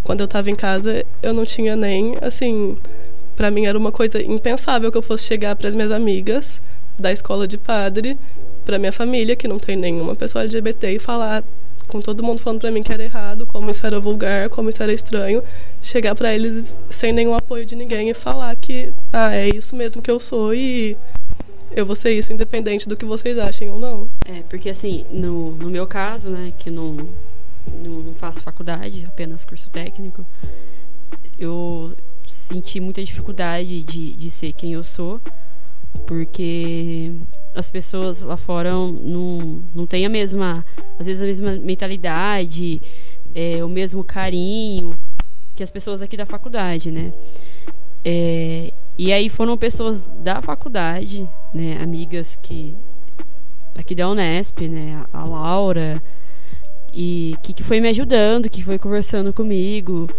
[0.07, 2.77] Quando eu estava em casa, eu não tinha nem, assim,
[3.35, 6.61] para mim era uma coisa impensável que eu fosse chegar para as minhas amigas
[6.97, 8.17] da escola de padre
[8.63, 11.43] para minha família, que não tem nenhuma pessoa LGBT, e falar
[11.89, 14.81] com todo mundo falando para mim que era errado, como isso era vulgar, como isso
[14.81, 15.43] era estranho,
[15.83, 20.01] chegar para eles sem nenhum apoio de ninguém e falar que ah, é isso mesmo
[20.01, 20.95] que eu sou e
[21.75, 24.07] eu vou ser isso independente do que vocês achem ou não.
[24.25, 27.09] É, porque assim, no, no meu caso, né, que não,
[27.83, 30.25] não, não faço faculdade, apenas curso técnico,
[31.39, 31.95] eu
[32.27, 35.21] senti muita dificuldade de, de ser quem eu sou,
[36.05, 37.11] porque
[37.55, 40.65] as pessoas lá fora não, não têm a mesma,
[40.99, 42.81] às vezes a mesma mentalidade,
[43.33, 44.97] é, o mesmo carinho
[45.55, 47.11] que as pessoas aqui da faculdade, né?
[48.05, 52.75] É, e aí foram pessoas da faculdade, né, amigas que
[53.75, 56.01] aqui da Unesp, né, a Laura,
[56.99, 60.09] e que, que foi me ajudando, que foi conversando comigo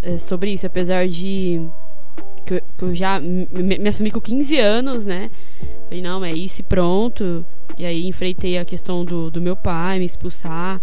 [0.00, 1.60] é, sobre isso, apesar de
[2.46, 5.28] que eu, que eu já me, me, assumi com 15 anos, né?
[5.88, 7.44] Falei, não, é isso e pronto.
[7.76, 10.80] E aí enfrentei a questão do, do meu pai me expulsar.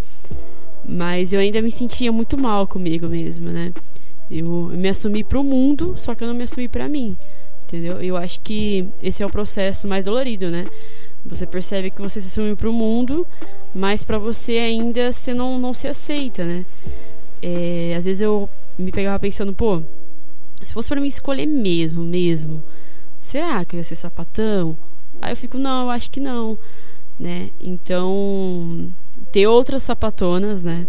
[0.86, 3.72] Mas eu ainda me sentia muito mal comigo mesmo, né?
[4.30, 7.16] Eu, me assumi pro mundo, só que eu não me assumi para mim.
[7.64, 8.02] Entendeu?
[8.02, 10.68] Eu acho que esse é o processo mais dolorido, né?
[11.28, 13.28] Você percebe que você se assumiu pro mundo,
[13.76, 16.66] mas para você ainda você não, não se aceita, né?
[17.42, 19.82] É, às vezes eu me pegava pensando, pô,
[20.64, 22.64] se fosse para mim escolher mesmo, mesmo,
[23.20, 24.78] será que eu ia ser sapatão?
[25.22, 26.58] Aí eu fico, não, eu acho que não,
[27.20, 27.50] né?
[27.60, 28.92] Então,
[29.32, 30.88] ter outras sapatonas, né?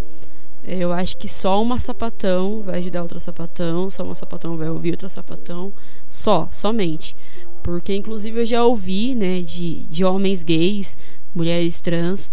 [0.64, 4.90] Eu acho que só uma sapatão vai ajudar outra sapatão, só uma sapatão vai ouvir
[4.90, 5.72] outra sapatão,
[6.08, 7.16] só, somente.
[7.62, 10.96] Porque, inclusive, eu já ouvi, né, de, de homens gays,
[11.34, 12.30] mulheres trans,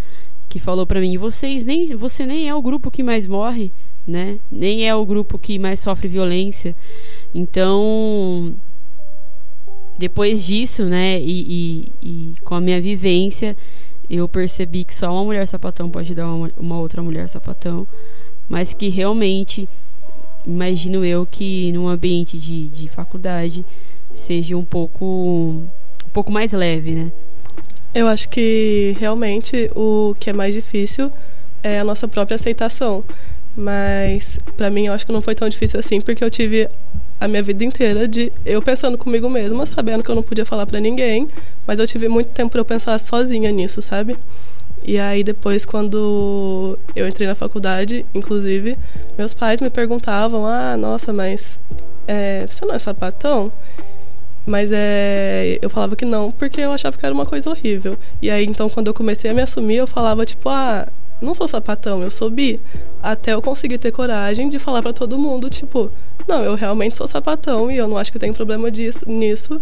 [0.47, 3.71] que falou para mim, vocês nem, você nem é o grupo que mais morre,
[4.07, 4.39] né?
[4.51, 6.75] Nem é o grupo que mais sofre violência.
[7.33, 8.53] Então,
[9.97, 13.55] depois disso, né, e, e, e, com a minha vivência,
[14.09, 17.87] eu percebi que só uma mulher sapatão pode dar uma, uma outra mulher sapatão,
[18.47, 19.67] mas que realmente,
[20.45, 23.65] imagino eu que num ambiente de, de faculdade
[24.15, 27.11] seja um pouco, um pouco mais leve, né?
[27.93, 31.11] Eu acho que realmente o que é mais difícil
[31.63, 33.03] é a nossa própria aceitação
[33.55, 36.69] Mas para mim eu acho que não foi tão difícil assim, porque eu tive
[37.19, 40.65] a minha vida inteira de eu pensando comigo mesma, sabendo que eu não podia falar
[40.65, 41.27] para ninguém,
[41.65, 44.17] mas eu tive muito tempo para eu pensar sozinha nisso, sabe?
[44.83, 48.77] E aí depois quando eu entrei na faculdade, inclusive,
[49.17, 51.57] meus pais me perguntavam: "Ah, nossa, mas
[52.07, 53.51] é, você não é sapatão?"
[54.45, 57.97] Mas é, eu falava que não, porque eu achava que era uma coisa horrível.
[58.21, 60.87] E aí então quando eu comecei a me assumir, eu falava tipo: "Ah,
[61.21, 62.59] não sou sapatão, eu sou bi".
[63.01, 65.89] Até eu conseguir ter coragem de falar para todo mundo, tipo,
[66.27, 69.61] não, eu realmente sou sapatão e eu não acho que tem problema disso, nisso.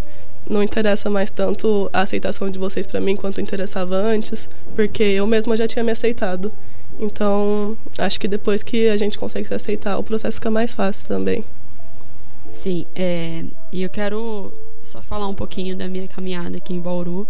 [0.49, 5.25] Não interessa mais tanto a aceitação de vocês para mim quanto interessava antes, porque eu
[5.25, 6.51] mesma já tinha me aceitado.
[6.99, 11.07] Então, acho que depois que a gente consegue se aceitar, o processo fica mais fácil
[11.07, 11.43] também.
[12.51, 14.53] Sim, é, e eu quero
[14.93, 17.27] só falar um pouquinho da minha caminhada aqui em Bauru,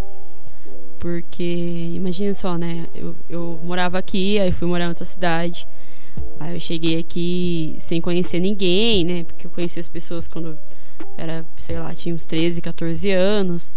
[0.99, 2.85] porque imagina só, né?
[2.93, 5.65] Eu, eu morava aqui, aí fui morar em outra cidade.
[6.41, 9.23] Aí eu cheguei aqui sem conhecer ninguém, né?
[9.23, 10.57] Porque eu conheci as pessoas quando
[11.17, 13.71] era, sei lá, tinha uns 13, 14 anos.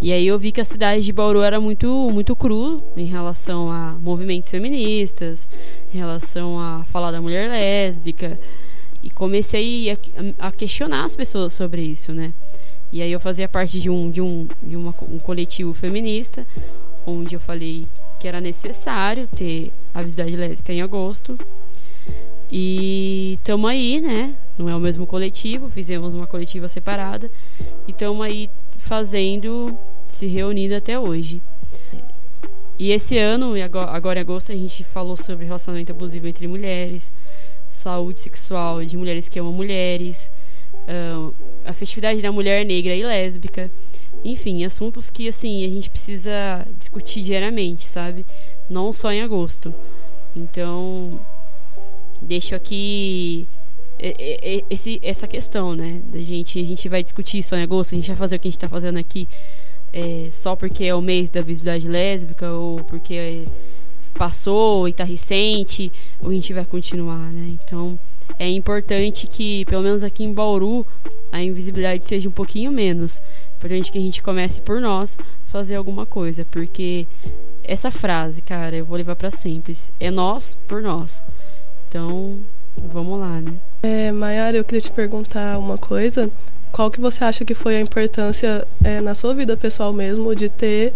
[0.00, 3.70] E aí eu vi que a cidade de Bauru era muito, muito cru em relação
[3.70, 5.46] a movimentos feministas,
[5.92, 8.40] em relação a falar da mulher lésbica.
[9.02, 9.96] E comecei a,
[10.38, 12.32] a questionar as pessoas sobre isso, né?
[12.92, 16.46] E aí eu fazia parte de um, de um, de uma, um coletivo feminista,
[17.06, 17.86] onde eu falei
[18.18, 21.38] que era necessário ter a visibilidade lésbica em agosto.
[22.50, 24.34] E estamos aí, né?
[24.58, 27.30] Não é o mesmo coletivo, fizemos uma coletiva separada.
[27.86, 29.76] E estamos aí fazendo,
[30.08, 31.40] se reunindo até hoje.
[32.78, 33.52] E esse ano,
[33.88, 37.12] agora em agosto, a gente falou sobre relacionamento abusivo entre mulheres,
[37.68, 40.30] saúde sexual de mulheres que amam mulheres,
[40.90, 41.34] uh,
[41.64, 43.70] a festividade da mulher negra e lésbica.
[44.24, 48.26] Enfim, assuntos que assim a gente precisa discutir diariamente, sabe?
[48.68, 49.72] Não só em agosto.
[50.36, 51.18] Então,
[52.20, 53.46] deixo aqui
[54.68, 56.00] esse, essa questão, né?
[56.12, 58.48] Da gente, a gente vai discutir só em agosto, a gente vai fazer o que
[58.48, 59.26] a gente está fazendo aqui
[59.92, 63.44] é, só porque é o mês da visibilidade lésbica ou porque
[64.14, 67.56] passou e está recente, ou a gente vai continuar, né?
[67.64, 67.98] Então,
[68.38, 70.86] é importante que, pelo menos aqui em Bauru,
[71.32, 73.18] a invisibilidade seja um pouquinho menos.
[73.18, 75.18] É importante que a gente comece por nós
[75.48, 77.06] fazer alguma coisa, porque
[77.64, 79.76] essa frase, cara, eu vou levar para sempre.
[79.98, 81.22] É nós por nós.
[81.88, 82.38] Então,
[82.76, 83.54] vamos lá, né?
[83.82, 86.30] É, Mayara, eu queria te perguntar uma coisa.
[86.72, 90.48] Qual que você acha que foi a importância é, na sua vida pessoal mesmo de
[90.48, 90.94] ter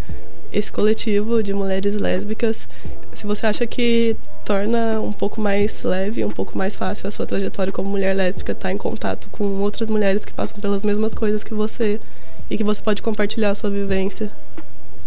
[0.54, 2.68] esse coletivo de mulheres lésbicas?
[3.12, 7.26] Se você acha que torna um pouco mais leve, um pouco mais fácil a sua
[7.26, 11.42] trajetória como mulher lésbica estar em contato com outras mulheres que passam pelas mesmas coisas
[11.42, 12.00] que você
[12.48, 14.30] e que você pode compartilhar a sua vivência.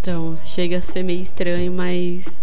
[0.02, 2.42] Então, chega a ser meio estranho, mas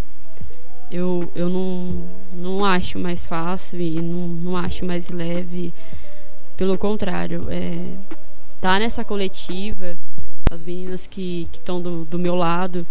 [0.91, 5.73] eu, eu não, não acho mais fácil e não, não acho mais leve.
[6.57, 7.77] Pelo contrário, é,
[8.61, 9.97] tá nessa coletiva,
[10.51, 12.87] as meninas que estão do, do meu lado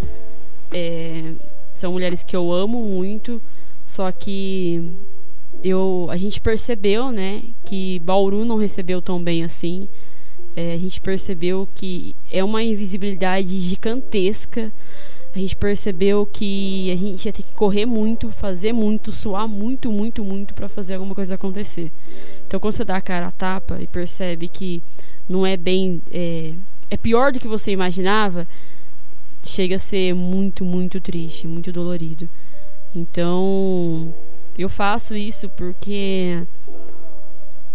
[0.72, 1.34] é,
[1.74, 3.41] são mulheres que eu amo muito,
[3.86, 4.93] só que
[5.64, 9.88] eu, a gente percebeu, né, que Bauru não recebeu tão bem assim.
[10.56, 14.72] É, a gente percebeu que é uma invisibilidade gigantesca
[15.36, 19.91] a gente percebeu que a gente ia ter que correr muito, fazer muito, suar muito,
[19.91, 21.91] muito, muito para fazer alguma coisa acontecer.
[22.47, 24.82] Então, quando você dá a cara a tapa e percebe que
[25.28, 25.99] não é bem.
[26.12, 26.54] É,
[26.89, 28.47] é pior do que você imaginava,
[29.43, 32.29] chega a ser muito, muito triste, muito dolorido.
[32.95, 34.13] Então,
[34.57, 36.43] eu faço isso porque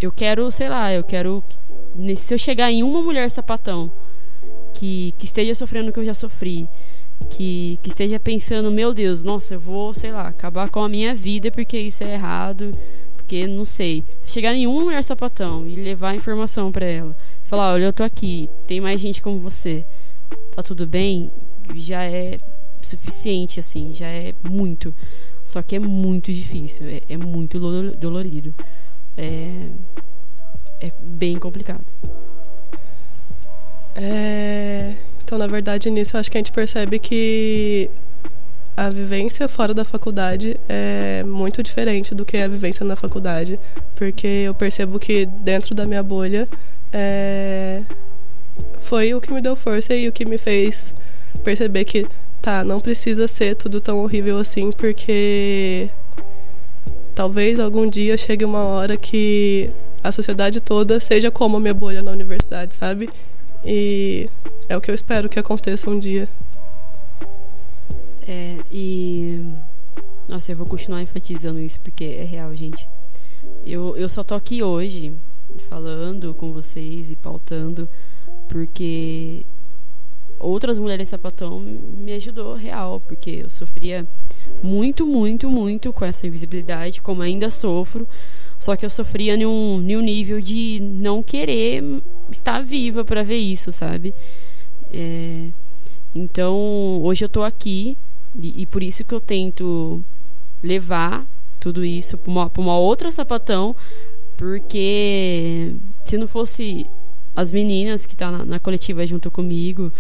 [0.00, 1.42] eu quero, sei lá, eu quero.
[2.16, 3.90] Se eu chegar em uma mulher sapatão
[4.74, 6.68] que, que esteja sofrendo o que eu já sofri
[7.26, 11.14] que, que esteja pensando, meu Deus, nossa, eu vou, sei lá, acabar com a minha
[11.14, 12.76] vida porque isso é errado,
[13.16, 14.04] porque não sei.
[14.24, 17.16] Chegar em uma mulher sapatão e levar a informação para ela,
[17.49, 19.84] falar, olha, eu tô aqui, tem mais gente como você,
[20.55, 21.30] tá tudo bem,
[21.74, 22.38] já é
[22.82, 24.94] suficiente, assim, já é muito.
[25.42, 27.59] Só que é muito difícil, é, é muito
[27.96, 28.55] dolorido.
[29.16, 29.66] É,
[30.80, 31.84] é bem complicado.
[33.96, 34.94] É,
[35.24, 37.90] então, na verdade, nisso eu acho que a gente percebe que
[38.76, 43.59] a vivência fora da faculdade é muito diferente do que a vivência na faculdade,
[43.96, 46.46] porque eu percebo que dentro da minha bolha
[46.93, 47.82] é,
[48.80, 50.95] foi o que me deu força e o que me fez
[51.45, 52.07] perceber que
[52.41, 55.89] tá, não precisa ser tudo tão horrível assim, porque
[57.14, 59.70] talvez algum dia chegue uma hora que
[60.03, 63.11] a sociedade toda seja como a minha bolha na universidade, sabe?
[63.64, 64.30] E
[64.68, 66.28] é o que eu espero que aconteça um dia.
[68.26, 69.43] É, e.
[70.28, 72.89] Nossa, eu vou continuar enfatizando isso porque é real, gente.
[73.66, 75.12] eu, eu só tô aqui hoje
[75.68, 77.88] falando com vocês e pautando
[78.49, 79.44] porque
[80.38, 84.07] outras mulheres sapatão me ajudou real, porque eu sofria
[84.62, 88.07] muito, muito, muito com essa invisibilidade, como ainda sofro.
[88.57, 91.82] Só que eu sofria num, num nível de não querer
[92.30, 94.14] estar viva para ver isso, sabe?
[94.92, 95.49] É,
[96.14, 96.57] então,
[97.03, 97.96] hoje eu tô aqui
[98.38, 100.03] e, e, por isso que eu tento
[100.62, 101.24] levar
[101.61, 103.76] tudo isso para uma, uma outra sapatão,
[104.39, 105.74] porque
[106.05, 106.86] se não fosse
[107.36, 109.93] as meninas que estão tá na, na coletiva junto comigo,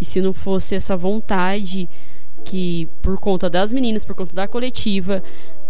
[0.00, 1.88] e se não fosse essa vontade
[2.44, 5.22] que, por conta das meninas, por conta da coletiva,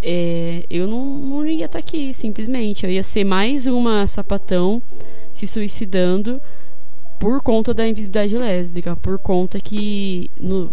[0.03, 2.85] é, eu não, não ia estar tá aqui, simplesmente.
[2.85, 4.83] Eu ia ser mais uma sapatão
[5.33, 6.41] se suicidando
[7.19, 10.73] por conta da invisibilidade lésbica, por conta que no,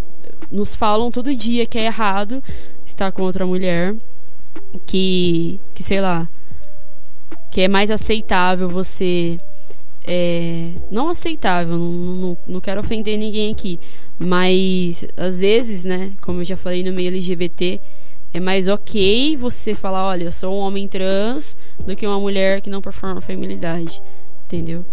[0.51, 2.43] nos falam todo dia que é errado
[2.85, 3.95] estar com outra mulher,
[4.85, 6.27] que, que sei lá,
[7.55, 9.39] que é mais aceitável você.
[10.05, 13.79] É, não aceitável, não, não, não quero ofender ninguém aqui,
[14.19, 17.79] mas às vezes, né, como eu já falei no meio LGBT,
[18.33, 22.59] é mais ok você falar, olha, eu sou um homem trans do que uma mulher
[22.59, 24.01] que não performa feminilidade,
[24.45, 24.85] entendeu?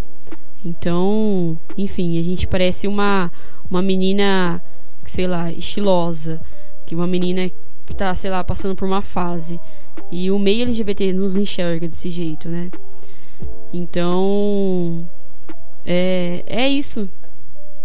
[0.65, 3.29] Então, enfim, a gente parece uma
[3.69, 4.63] uma menina,
[5.05, 6.41] sei lá, estilosa,
[6.87, 7.51] que uma menina
[7.97, 9.61] tá, sei lá, passando por uma fase.
[10.11, 12.71] E o meio LGBT nos enxerga desse jeito, né?
[13.73, 15.07] Então,
[15.85, 17.09] é, é isso.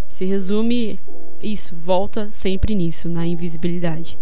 [0.10, 1.00] Se resume
[1.42, 4.18] isso, volta sempre nisso, na invisibilidade.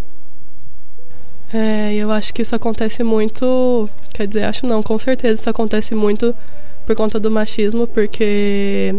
[1.53, 3.89] É, eu acho que isso acontece muito.
[4.13, 6.35] Quer dizer, acho não, com certeza isso acontece muito
[6.85, 8.95] por conta do machismo, porque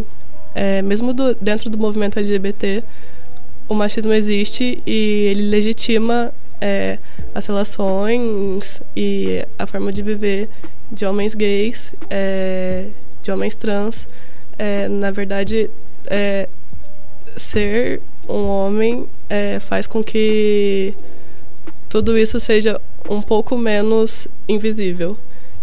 [0.55, 2.83] é, mesmo do, dentro do movimento LGBT,
[3.69, 6.99] o machismo existe e ele legitima é,
[7.35, 10.49] as relações e a forma de viver
[10.91, 12.87] de homens gays, é,
[13.23, 14.07] de homens trans.
[14.59, 15.69] É, na verdade,
[16.07, 16.49] é,
[17.37, 20.95] ser um homem é, faz com que
[21.89, 25.17] tudo isso seja um pouco menos invisível.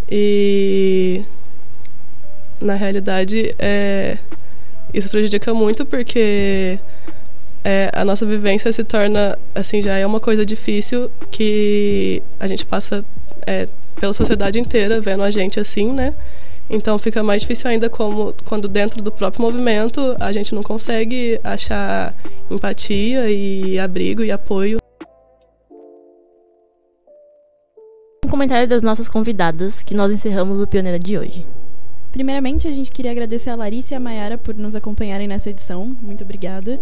[0.09, 1.23] E
[2.61, 4.17] na realidade é,
[4.93, 6.79] isso prejudica muito porque
[7.63, 12.65] é, a nossa vivência se torna assim já é uma coisa difícil que a gente
[12.65, 13.03] passa
[13.45, 13.67] é,
[13.99, 16.13] pela sociedade inteira vendo a gente assim, né?
[16.69, 21.39] Então fica mais difícil ainda como quando dentro do próprio movimento a gente não consegue
[21.43, 22.13] achar
[22.49, 24.83] empatia e abrigo e apoio
[28.33, 31.45] comentário das nossas convidadas que nós encerramos o Pioneira de hoje.
[32.11, 35.95] Primeiramente, a gente queria agradecer a Larissa e a Mayara por nos acompanharem nessa edição.
[36.01, 36.79] Muito obrigada.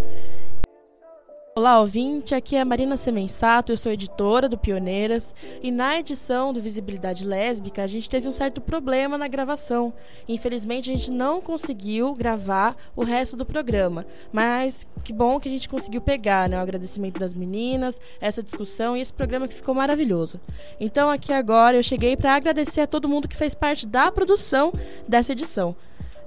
[1.53, 2.33] Olá, ouvinte.
[2.33, 5.35] Aqui é a Marina Semensato, eu sou editora do Pioneiras.
[5.61, 9.93] E na edição do Visibilidade Lésbica, a gente teve um certo problema na gravação.
[10.29, 14.05] Infelizmente, a gente não conseguiu gravar o resto do programa.
[14.31, 16.57] Mas que bom que a gente conseguiu pegar, né?
[16.57, 20.39] O agradecimento das meninas, essa discussão e esse programa que ficou maravilhoso.
[20.79, 24.71] Então, aqui agora, eu cheguei para agradecer a todo mundo que fez parte da produção
[25.05, 25.75] dessa edição.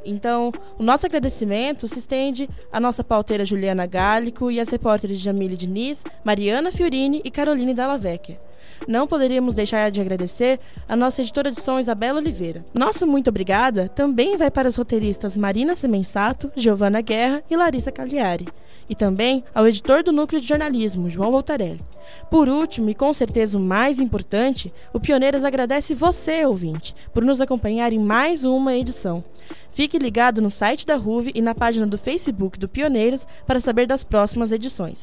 [0.05, 5.57] Então, o nosso agradecimento se estende à nossa pauteira Juliana Gálico e às repórteres Jamile
[5.57, 8.38] Diniz, Mariana Fiorini e Caroline Dalla Vecchia.
[8.86, 12.64] Não poderíamos deixar de agradecer a nossa editora de som Isabela Oliveira.
[12.74, 18.48] Nosso muito obrigada também vai para as roteiristas Marina Semensato, Giovana Guerra e Larissa Cagliari.
[18.88, 21.80] E também ao editor do Núcleo de Jornalismo, João Voltarelli.
[22.30, 27.40] Por último, e com certeza o mais importante, o Pioneiras agradece você, ouvinte, por nos
[27.40, 29.24] acompanhar em mais uma edição.
[29.70, 33.86] Fique ligado no site da RUV e na página do Facebook do Pioneiras para saber
[33.86, 35.03] das próximas edições.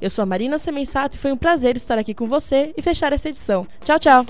[0.00, 3.12] Eu sou a Marina Semensato e foi um prazer estar aqui com você e fechar
[3.12, 3.66] essa edição.
[3.84, 4.26] Tchau, tchau!